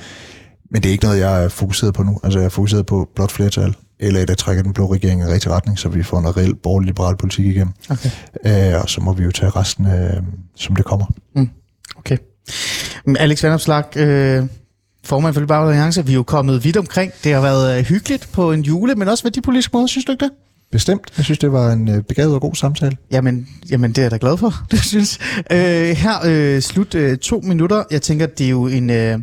[0.70, 2.20] Men det er ikke noget, jeg er fokuseret på nu.
[2.24, 3.74] Altså, jeg er fokuseret på blot flertal.
[4.02, 7.16] LA, der trækker den blå regering i rigtig retning, så vi får en reel borgerlig-liberal
[7.16, 7.72] politik igennem.
[7.90, 8.10] Okay.
[8.74, 10.22] Øh, og så må vi jo tage resten, øh,
[10.56, 11.06] som det kommer.
[11.36, 11.48] Mm.
[11.96, 12.16] Okay.
[13.18, 14.44] Alex Vandopslag, øh,
[15.04, 17.12] formand for Liberale Alliance, vi er jo kommet vidt omkring.
[17.24, 20.24] Det har været øh, hyggeligt på en jule, men også værdipolitisk måde, synes du ikke
[20.24, 20.32] det?
[20.72, 21.12] Bestemt.
[21.16, 22.96] Jeg synes, det var en øh, begavet og god samtale.
[23.10, 25.18] Jamen, jamen, det er jeg da glad for, det synes.
[25.50, 25.58] Øh,
[25.96, 27.84] her øh, slut øh, to minutter.
[27.90, 29.18] Jeg tænker, det er jo en, øh, det er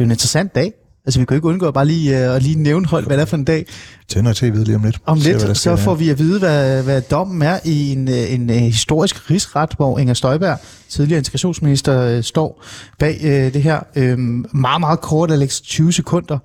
[0.00, 0.72] jo en interessant dag.
[1.08, 3.22] Altså, vi kan jo ikke undgå bare lige øh, at lige nævne højt, hvad det
[3.22, 3.66] er for en dag.
[4.08, 4.98] Tænder tv'et lige om lidt.
[5.06, 8.32] Om lidt, der så får vi at vide, hvad, hvad dommen er i en, øh,
[8.32, 12.64] en, en historisk rigsret, hvor Inger Støjberg, tidligere integrationsminister, øh, står
[12.98, 13.80] bag øh, det her.
[13.96, 16.38] Øh, meget, meget kort, Alex, 20 sekunder.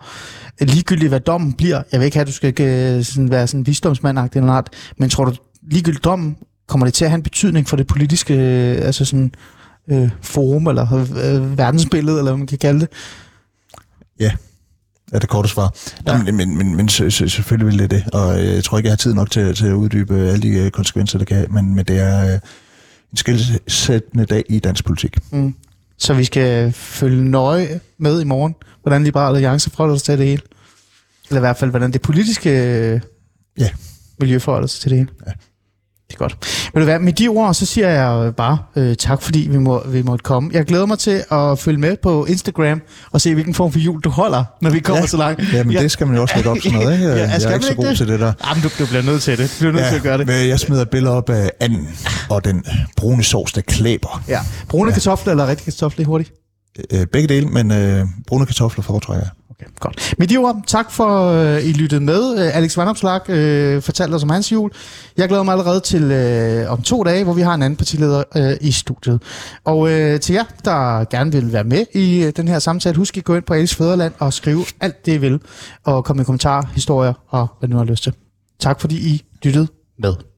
[0.61, 1.84] Ligegyldigt, hvad dommen bliver.
[1.91, 5.09] Jeg vil ikke have, at du skal øh, sådan være sådan visdomsmandagtig eller noget, men
[5.09, 5.34] tror du,
[5.72, 6.36] ligegyldigt dommen,
[6.68, 9.32] kommer det til at have en betydning for det politiske øh, altså sådan,
[9.91, 12.89] øh, forum, eller øh, verdensbillede, eller hvad man kan kalde det?
[14.20, 14.32] Ja,
[15.14, 15.76] er det korte svar.
[16.07, 16.24] Ja.
[16.24, 18.97] Men, men, men, men selvfølgelig vil det det, og øh, jeg tror ikke, jeg har
[18.97, 21.86] tid nok til, til at uddybe alle de øh, konsekvenser, det kan have, men, men
[21.86, 22.39] det er øh,
[23.11, 25.18] en skilsættende dag i dansk politik.
[25.32, 25.55] Mm.
[25.97, 30.28] Så vi skal følge nøje med i morgen, hvordan Liberale Alliance forholder sig til det
[30.28, 30.41] hele.
[31.30, 32.49] Eller i hvert fald, hvordan det politiske
[33.59, 33.70] Ja.
[34.20, 35.09] miljø forholder sig til det hele.
[35.28, 35.32] Ja.
[36.14, 36.38] Det er godt.
[36.74, 39.88] Ved du hvad, med de ord, så siger jeg bare øh, tak, fordi vi, må,
[39.88, 40.49] vi måtte komme.
[40.53, 44.01] Jeg glæder mig til at følge med på Instagram og se, hvilken form for jul
[44.01, 45.07] du holder, når vi kommer Ja.
[45.07, 45.53] så langt.
[45.53, 45.82] Jamen, ja.
[45.82, 47.05] det skal man jo også lægge op sådan noget, ikke?
[47.09, 47.97] Ja, jeg er ikke så god det?
[47.97, 48.34] til det der.
[48.49, 49.49] Jamen, du, du bliver nødt til det.
[49.49, 50.28] Du bliver nødt til at gøre det.
[50.28, 51.89] men jeg smider et billede op af anden
[52.30, 52.64] og den
[52.97, 54.24] brune sovs, der klæber.
[54.28, 54.39] Ja.
[54.70, 54.93] Brune ja.
[54.93, 56.34] kartofler eller rigtige kartofler, hurtigt?
[56.91, 59.30] Øh, begge dele, men øh, brune kartofler foretrækker jeg.
[59.64, 60.14] Okay, godt.
[60.18, 62.45] Med de ord, tak for, øh, I lyttede med.
[62.45, 64.72] Øh, Alex Vandopslag øh, fortalte os om hans jul.
[65.18, 68.24] Jeg glæder mig allerede til øh, om to dage, hvor vi har en anden partileder
[68.36, 69.22] øh, i studiet.
[69.64, 73.18] Og øh, til jer, der gerne vil være med i øh, den her samtale, husk
[73.18, 75.39] at gå ind på Alex Fæderland og skrive alt det, I vil.
[75.84, 78.14] Og komme med kommentarer, historier og hvad du har lyst til.
[78.59, 79.68] Tak fordi I lyttede
[79.99, 80.32] med.